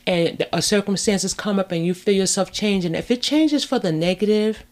and 0.06 0.46
a 0.52 0.62
circumstances 0.62 1.34
come 1.34 1.58
up 1.58 1.72
and 1.72 1.86
you 1.86 1.94
feel 1.94 2.14
yourself 2.14 2.52
changing, 2.52 2.96
if 2.96 3.10
it 3.10 3.22
changes 3.22 3.64
for 3.64 3.80
the 3.80 3.94
negative, 3.94 4.66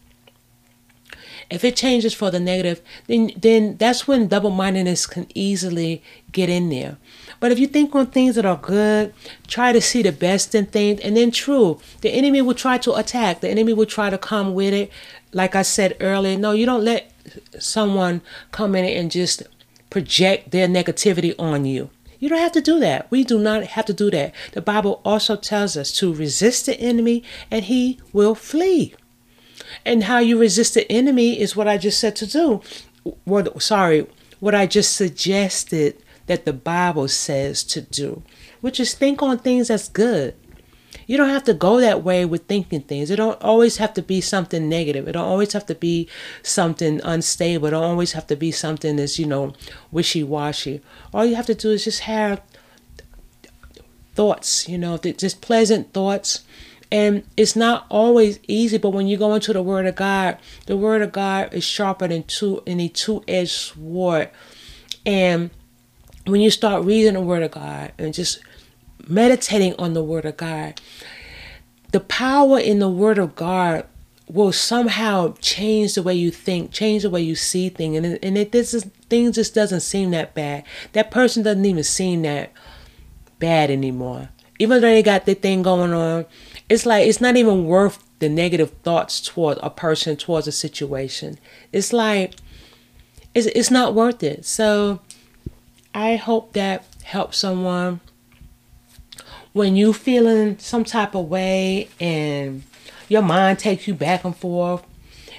if 1.48 1.64
it 1.64 1.76
changes 1.76 2.12
for 2.12 2.30
the 2.30 2.38
negative, 2.38 2.82
then 3.06 3.30
then 3.36 3.78
that's 3.78 4.06
when 4.06 4.28
double-mindedness 4.28 5.06
can 5.06 5.26
easily 5.34 6.02
get 6.30 6.50
in 6.50 6.68
there. 6.68 6.98
But 7.40 7.52
if 7.52 7.58
you 7.58 7.66
think 7.66 7.94
on 7.94 8.08
things 8.08 8.34
that 8.34 8.44
are 8.44 8.58
good, 8.58 9.14
try 9.46 9.72
to 9.72 9.80
see 9.80 10.02
the 10.02 10.12
best 10.12 10.54
in 10.54 10.66
things, 10.66 11.00
and 11.00 11.16
then 11.16 11.30
true, 11.30 11.80
the 12.02 12.10
enemy 12.10 12.42
will 12.42 12.54
try 12.54 12.76
to 12.78 12.94
attack. 12.96 13.40
The 13.40 13.48
enemy 13.48 13.72
will 13.72 13.86
try 13.86 14.10
to 14.10 14.18
come 14.18 14.52
with 14.52 14.74
it. 14.74 14.92
Like 15.32 15.54
I 15.54 15.62
said 15.62 15.96
earlier, 16.00 16.36
no, 16.36 16.52
you 16.52 16.66
don't 16.66 16.84
let 16.84 17.13
someone 17.58 18.20
come 18.50 18.74
in 18.74 18.84
and 18.84 19.10
just 19.10 19.42
project 19.90 20.50
their 20.50 20.68
negativity 20.68 21.34
on 21.38 21.64
you. 21.64 21.90
You 22.18 22.28
don't 22.28 22.38
have 22.38 22.52
to 22.52 22.60
do 22.60 22.80
that. 22.80 23.10
We 23.10 23.22
do 23.22 23.38
not 23.38 23.64
have 23.64 23.84
to 23.86 23.92
do 23.92 24.10
that. 24.10 24.34
The 24.52 24.62
Bible 24.62 25.00
also 25.04 25.36
tells 25.36 25.76
us 25.76 25.92
to 25.98 26.14
resist 26.14 26.66
the 26.66 26.80
enemy 26.80 27.22
and 27.50 27.64
he 27.64 28.00
will 28.12 28.34
flee. 28.34 28.94
And 29.84 30.04
how 30.04 30.18
you 30.18 30.38
resist 30.38 30.74
the 30.74 30.90
enemy 30.90 31.38
is 31.38 31.54
what 31.54 31.68
I 31.68 31.76
just 31.76 32.00
said 32.00 32.16
to 32.16 32.26
do. 32.26 32.62
What 33.24 33.60
sorry, 33.62 34.06
what 34.40 34.54
I 34.54 34.66
just 34.66 34.96
suggested 34.96 36.02
that 36.26 36.44
the 36.44 36.52
Bible 36.52 37.08
says 37.08 37.62
to 37.64 37.82
do, 37.82 38.22
which 38.60 38.80
is 38.80 38.94
think 38.94 39.22
on 39.22 39.38
things 39.38 39.68
that's 39.68 39.88
good. 39.88 40.34
You 41.06 41.16
don't 41.16 41.28
have 41.28 41.44
to 41.44 41.54
go 41.54 41.80
that 41.80 42.02
way 42.02 42.24
with 42.24 42.46
thinking 42.46 42.82
things. 42.82 43.10
It 43.10 43.16
don't 43.16 43.40
always 43.42 43.78
have 43.78 43.94
to 43.94 44.02
be 44.02 44.20
something 44.20 44.68
negative. 44.68 45.08
It 45.08 45.12
don't 45.12 45.24
always 45.24 45.52
have 45.52 45.66
to 45.66 45.74
be 45.74 46.08
something 46.42 47.00
unstable. 47.04 47.68
It 47.68 47.70
don't 47.72 47.84
always 47.84 48.12
have 48.12 48.26
to 48.28 48.36
be 48.36 48.50
something 48.50 48.96
that's, 48.96 49.18
you 49.18 49.26
know, 49.26 49.52
wishy-washy. 49.90 50.80
All 51.12 51.24
you 51.24 51.36
have 51.36 51.46
to 51.46 51.54
do 51.54 51.70
is 51.70 51.84
just 51.84 52.00
have 52.00 52.40
thoughts, 54.14 54.68
you 54.68 54.78
know, 54.78 54.96
just 54.98 55.40
pleasant 55.40 55.92
thoughts 55.92 56.44
and 56.94 57.24
it's 57.36 57.56
not 57.56 57.86
always 57.90 58.38
easy, 58.46 58.78
but 58.78 58.90
when 58.90 59.08
you 59.08 59.16
go 59.16 59.34
into 59.34 59.52
the 59.52 59.62
Word 59.62 59.84
of 59.86 59.96
God, 59.96 60.38
the 60.66 60.76
Word 60.76 61.02
of 61.02 61.10
God 61.10 61.52
is 61.52 61.64
sharper 61.64 62.06
than 62.06 62.22
two 62.22 62.62
any 62.68 62.88
two-edged 62.88 63.50
sword. 63.50 64.30
And 65.04 65.50
when 66.24 66.40
you 66.40 66.50
start 66.50 66.84
reading 66.84 67.14
the 67.14 67.20
Word 67.20 67.42
of 67.42 67.50
God 67.50 67.90
and 67.98 68.14
just 68.14 68.38
meditating 69.08 69.74
on 69.76 69.94
the 69.94 70.04
Word 70.04 70.24
of 70.24 70.36
God, 70.36 70.80
the 71.94 72.00
power 72.00 72.58
in 72.58 72.80
the 72.80 72.88
Word 72.88 73.18
of 73.18 73.34
God 73.36 73.86
will 74.28 74.52
somehow 74.52 75.34
change 75.40 75.94
the 75.94 76.02
way 76.02 76.14
you 76.14 76.30
think, 76.30 76.72
change 76.72 77.02
the 77.02 77.10
way 77.10 77.22
you 77.22 77.34
see 77.34 77.68
things, 77.68 77.96
and 77.96 78.18
and 78.22 78.36
it 78.36 78.52
this 78.52 78.74
is 78.74 78.84
things 79.08 79.36
just 79.36 79.54
doesn't 79.54 79.80
seem 79.80 80.10
that 80.10 80.34
bad. 80.34 80.64
That 80.92 81.10
person 81.10 81.42
doesn't 81.42 81.64
even 81.64 81.84
seem 81.84 82.22
that 82.22 82.52
bad 83.38 83.70
anymore, 83.70 84.30
even 84.58 84.80
though 84.80 84.88
they 84.88 85.02
got 85.02 85.24
the 85.24 85.34
thing 85.34 85.62
going 85.62 85.92
on 85.92 86.26
it's 86.68 86.86
like 86.86 87.06
it's 87.06 87.20
not 87.20 87.36
even 87.36 87.66
worth 87.66 88.02
the 88.18 88.28
negative 88.28 88.70
thoughts 88.82 89.20
toward 89.20 89.58
a 89.62 89.70
person 89.70 90.16
towards 90.16 90.48
a 90.48 90.52
situation. 90.52 91.38
It's 91.72 91.92
like 91.92 92.34
it's, 93.34 93.46
it's 93.48 93.70
not 93.70 93.94
worth 93.94 94.22
it. 94.22 94.44
So 94.44 95.00
i 95.96 96.16
hope 96.16 96.54
that 96.54 96.84
helps 97.04 97.38
someone 97.38 98.00
when 99.54 99.74
you 99.76 99.94
feeling 99.94 100.58
some 100.58 100.84
type 100.84 101.14
of 101.14 101.26
way 101.26 101.88
and 101.98 102.62
your 103.08 103.22
mind 103.22 103.58
takes 103.58 103.88
you 103.88 103.94
back 103.94 104.22
and 104.22 104.36
forth 104.36 104.84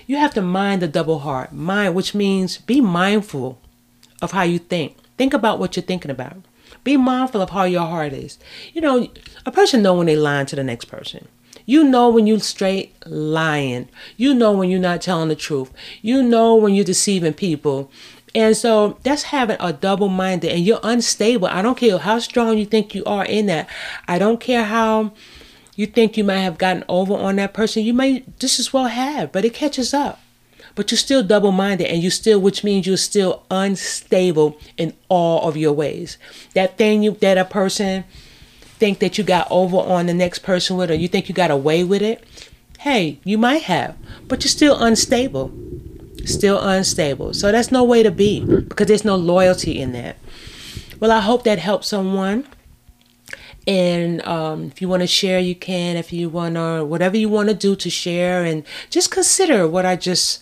you 0.08 0.18
have 0.18 0.34
to 0.34 0.42
mind 0.42 0.82
the 0.82 0.88
double 0.88 1.20
heart 1.20 1.54
mind 1.54 1.94
which 1.94 2.16
means 2.16 2.58
be 2.58 2.82
mindful 2.82 3.60
of 4.24 4.32
how 4.32 4.42
you 4.42 4.58
think 4.58 4.98
think 5.18 5.34
about 5.34 5.60
what 5.60 5.76
you're 5.76 5.86
thinking 5.86 6.10
about 6.10 6.38
be 6.86 6.98
mindful 6.98 7.42
of 7.42 7.50
how 7.50 7.64
your 7.64 7.86
heart 7.86 8.14
is. 8.14 8.38
You 8.74 8.80
know, 8.80 9.10
a 9.46 9.52
person 9.52 9.82
know 9.82 9.96
when 9.96 10.06
they 10.06 10.16
lying 10.16 10.46
to 10.46 10.56
the 10.56 10.64
next 10.64 10.86
person. 10.86 11.28
You 11.66 11.84
know 11.84 12.10
when 12.10 12.28
you 12.28 12.38
straight 12.40 12.94
lying. 13.08 13.90
You 14.18 14.36
know 14.36 14.52
when 14.52 14.70
you're 14.70 14.80
not 14.80 15.02
telling 15.02 15.30
the 15.30 15.36
truth. 15.36 15.72
You 16.04 16.22
know 16.22 16.56
when 16.56 16.76
you're 16.76 16.86
deceiving 16.86 17.34
people. 17.34 17.92
And 18.36 18.56
so 18.56 19.00
that's 19.02 19.24
having 19.24 19.58
a 19.60 19.72
double 19.74 20.10
minded 20.10 20.52
and 20.52 20.64
you're 20.64 20.82
unstable. 20.84 21.48
I 21.48 21.62
don't 21.62 21.78
care 21.78 21.98
how 21.98 22.20
strong 22.20 22.58
you 22.58 22.66
think 22.66 22.94
you 22.94 23.04
are 23.06 23.26
in 23.26 23.46
that. 23.46 23.70
I 24.08 24.20
don't 24.20 24.40
care 24.40 24.66
how 24.66 25.14
you 25.76 25.88
think 25.88 26.18
you 26.18 26.24
might 26.24 26.40
have 26.40 26.58
gotten 26.58 26.84
over 26.90 27.14
on 27.14 27.38
that 27.38 27.54
person. 27.54 27.84
You 27.84 27.94
may 27.94 28.26
just 28.38 28.60
as 28.60 28.74
well 28.74 28.88
have, 28.88 29.32
but 29.32 29.46
it 29.46 29.54
catches 29.54 29.94
up 29.94 30.20
but 30.76 30.92
you're 30.92 30.98
still 30.98 31.24
double 31.24 31.54
minded 31.54 31.88
and 31.88 32.04
you 32.04 32.10
still, 32.10 32.40
which 32.40 32.64
means 32.64 32.86
you're 32.86 32.98
still 32.98 33.44
unstable 33.50 34.58
in 34.78 34.94
all 35.08 35.48
of 35.48 35.58
your 35.58 35.72
ways. 35.72 36.18
That 36.54 36.78
thing 36.78 37.02
you, 37.02 37.12
that 37.12 37.38
a 37.38 37.46
person 37.46 38.04
think 38.60 39.00
that 39.00 39.18
you 39.18 39.24
got 39.24 39.48
over 39.50 39.78
on 39.78 40.06
the 40.06 40.14
next 40.14 40.40
person 40.40 40.76
with, 40.76 40.92
or 40.92 40.96
you 40.96 41.08
think 41.08 41.30
you 41.30 41.34
got 41.34 41.50
away 41.50 41.84
with 41.86 42.02
it, 42.02 42.24
hey, 42.80 43.20
you 43.24 43.38
might 43.38 43.64
have, 43.64 43.98
but 44.28 44.44
you're 44.44 44.50
still 44.50 44.78
unstable. 44.84 45.54
Still 46.26 46.60
unstable. 46.60 47.34
So 47.34 47.52
that's 47.52 47.72
no 47.72 47.84
way 47.84 48.04
to 48.04 48.12
be 48.12 48.44
because 48.44 48.88
there's 48.88 49.06
no 49.06 49.16
loyalty 49.16 49.80
in 49.80 49.92
that. 49.94 50.18
Well, 51.00 51.12
I 51.12 51.22
hope 51.22 51.44
that 51.44 51.60
helps 51.60 51.88
someone. 51.88 52.48
And 53.68 54.26
um, 54.28 54.66
if 54.66 54.82
you 54.82 54.88
want 54.88 55.02
to 55.02 55.08
share, 55.08 55.40
you 55.40 55.56
can. 55.56 55.98
If 55.98 56.14
you 56.14 56.30
want 56.30 56.56
to, 56.56 56.86
whatever 56.86 57.18
you 57.18 57.30
want 57.30 57.50
to 57.50 57.56
do 57.56 57.76
to 57.76 57.90
share, 57.90 58.44
and 58.44 58.64
just 58.90 59.12
consider 59.12 59.68
what 59.68 59.86
I 59.86 59.96
just 59.96 60.42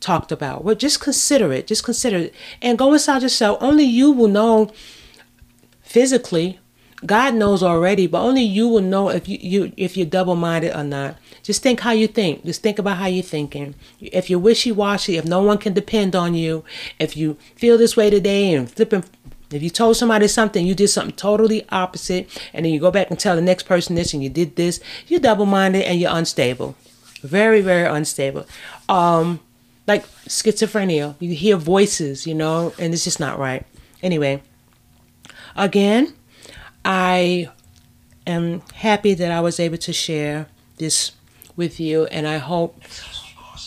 talked 0.00 0.32
about. 0.32 0.64
Well, 0.64 0.74
just 0.74 1.00
consider 1.00 1.52
it. 1.52 1.66
Just 1.66 1.84
consider 1.84 2.16
it. 2.18 2.34
And 2.60 2.78
go 2.78 2.92
inside 2.92 3.22
yourself. 3.22 3.58
Only 3.60 3.84
you 3.84 4.10
will 4.10 4.28
know 4.28 4.70
physically. 5.82 6.58
God 7.04 7.34
knows 7.34 7.62
already, 7.62 8.06
but 8.06 8.22
only 8.22 8.42
you 8.42 8.68
will 8.68 8.80
know 8.80 9.08
if 9.08 9.28
you, 9.28 9.38
you 9.40 9.72
if 9.76 9.96
you're 9.96 10.06
double 10.06 10.36
minded 10.36 10.74
or 10.74 10.84
not. 10.84 11.16
Just 11.42 11.62
think 11.62 11.80
how 11.80 11.90
you 11.90 12.06
think. 12.06 12.44
Just 12.44 12.62
think 12.62 12.78
about 12.78 12.98
how 12.98 13.06
you're 13.06 13.24
thinking. 13.24 13.74
If 14.00 14.30
you're 14.30 14.38
wishy 14.38 14.70
washy, 14.70 15.16
if 15.16 15.24
no 15.24 15.42
one 15.42 15.58
can 15.58 15.72
depend 15.72 16.14
on 16.14 16.34
you, 16.34 16.64
if 17.00 17.16
you 17.16 17.36
feel 17.56 17.76
this 17.76 17.96
way 17.96 18.10
today 18.10 18.54
and 18.54 18.70
flipping 18.70 19.04
if 19.50 19.62
you 19.62 19.70
told 19.70 19.96
somebody 19.96 20.28
something, 20.28 20.66
you 20.66 20.74
did 20.74 20.88
something 20.88 21.14
totally 21.14 21.66
opposite, 21.68 22.26
and 22.54 22.64
then 22.64 22.72
you 22.72 22.80
go 22.80 22.90
back 22.90 23.10
and 23.10 23.18
tell 23.18 23.36
the 23.36 23.42
next 23.42 23.64
person 23.64 23.96
this 23.96 24.14
and 24.14 24.22
you 24.22 24.30
did 24.30 24.56
this, 24.56 24.80
you're 25.06 25.20
double 25.20 25.44
minded 25.46 25.82
and 25.82 26.00
you're 26.00 26.14
unstable. 26.14 26.74
Very, 27.20 27.60
very 27.60 27.86
unstable. 27.86 28.46
Um, 28.88 29.40
like 29.86 30.06
schizophrenia. 30.26 31.16
You 31.18 31.34
hear 31.34 31.56
voices, 31.56 32.26
you 32.26 32.34
know, 32.34 32.72
and 32.78 32.92
it's 32.92 33.04
just 33.04 33.20
not 33.20 33.38
right. 33.38 33.64
Anyway, 34.02 34.42
again, 35.56 36.14
I 36.84 37.48
am 38.26 38.62
happy 38.74 39.14
that 39.14 39.30
I 39.30 39.40
was 39.40 39.60
able 39.60 39.78
to 39.78 39.92
share 39.92 40.48
this 40.78 41.12
with 41.56 41.78
you, 41.78 42.06
and 42.06 42.26
I 42.26 42.38
hope 42.38 42.80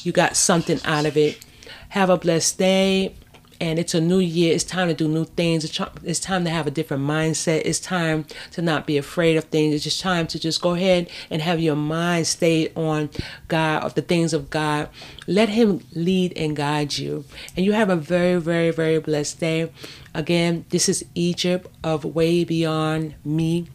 you 0.04 0.12
got 0.12 0.36
something 0.36 0.80
out 0.86 1.06
of 1.06 1.18
it. 1.18 1.44
Have 1.90 2.10
a 2.10 2.18
blessed 2.18 2.58
day 2.58 3.16
and 3.62 3.80
it's 3.80 3.94
a 3.94 4.02
new 4.02 4.20
year. 4.20 4.54
It's 4.54 4.64
time 4.64 4.88
to 4.90 4.94
do 4.94 5.08
new 5.08 5.26
things. 5.26 5.64
It's 6.04 6.20
time 6.20 6.44
to 6.44 6.50
have 6.50 6.68
a 6.68 6.72
different 6.72 7.04
mindset. 7.04 7.62
It's 7.66 7.80
time 7.80 8.26
to 8.52 8.62
not 8.62 8.86
be 8.86 8.98
afraid 8.98 9.38
of 9.38 9.46
things. 9.46 9.74
It's 9.74 9.84
just 9.84 10.02
time 10.02 10.28
to 10.28 10.40
just 10.40 10.62
go 10.62 10.74
ahead 10.74 11.10
and 11.30 11.42
have 11.42 11.60
your 11.60 11.76
mind 11.76 12.28
stay 12.28 12.72
on 12.76 13.10
God, 13.48 13.84
of 13.84 13.94
the 13.94 14.02
things 14.02 14.34
of 14.34 14.50
God. 14.50 14.90
Let 15.28 15.50
Him 15.50 15.82
lead 15.94 16.34
and 16.38 16.56
guide 16.56 16.98
you. 16.98 17.26
And 17.56 17.66
you 17.66 17.74
have 17.74 17.90
a 17.90 17.96
very, 17.96 18.40
very, 18.40 18.72
very 18.72 19.00
blessed 19.00 19.40
day. 19.40 19.72
Again, 20.14 20.66
this 20.70 20.90
is 20.90 21.06
Egypt 21.16 21.68
of 21.84 22.04
Way 22.04 22.44
Beyond 22.44 23.16
Me. 23.24 23.68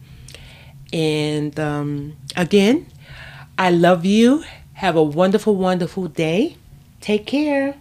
And 0.93 1.59
um, 1.59 2.17
again, 2.35 2.87
I 3.57 3.69
love 3.71 4.05
you. 4.05 4.43
Have 4.73 4.95
a 4.95 5.03
wonderful, 5.03 5.55
wonderful 5.55 6.07
day. 6.07 6.57
Take 6.99 7.25
care. 7.25 7.75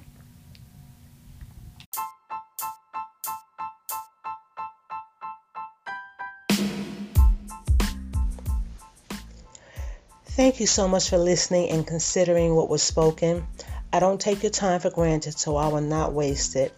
Thank 10.41 10.59
you 10.59 10.67
so 10.67 10.89
much 10.89 11.11
for 11.11 11.19
listening 11.19 11.69
and 11.69 11.87
considering 11.87 12.55
what 12.57 12.71
was 12.71 12.83
spoken. 12.83 13.47
I 13.93 14.01
don't 14.01 14.19
take 14.19 14.43
your 14.43 14.51
time 14.51 14.81
for 14.81 14.89
granted, 14.89 15.39
so 15.39 15.57
I 15.57 15.69
will 15.69 15.83
not 15.83 16.15
waste 16.15 16.57
it. 16.57 16.73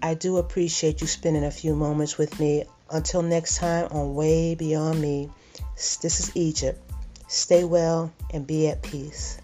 I 0.00 0.14
do 0.14 0.36
appreciate 0.36 1.00
you 1.00 1.08
spending 1.08 1.42
a 1.42 1.50
few 1.50 1.74
moments 1.74 2.16
with 2.16 2.38
me. 2.38 2.62
Until 2.88 3.22
next 3.22 3.56
time 3.56 3.88
on 3.90 4.14
Way 4.14 4.54
Beyond 4.54 5.02
Me, 5.02 5.28
this 5.74 6.20
is 6.20 6.30
Egypt. 6.36 6.80
Stay 7.26 7.64
well 7.64 8.12
and 8.32 8.46
be 8.46 8.68
at 8.68 8.82
peace. 8.82 9.38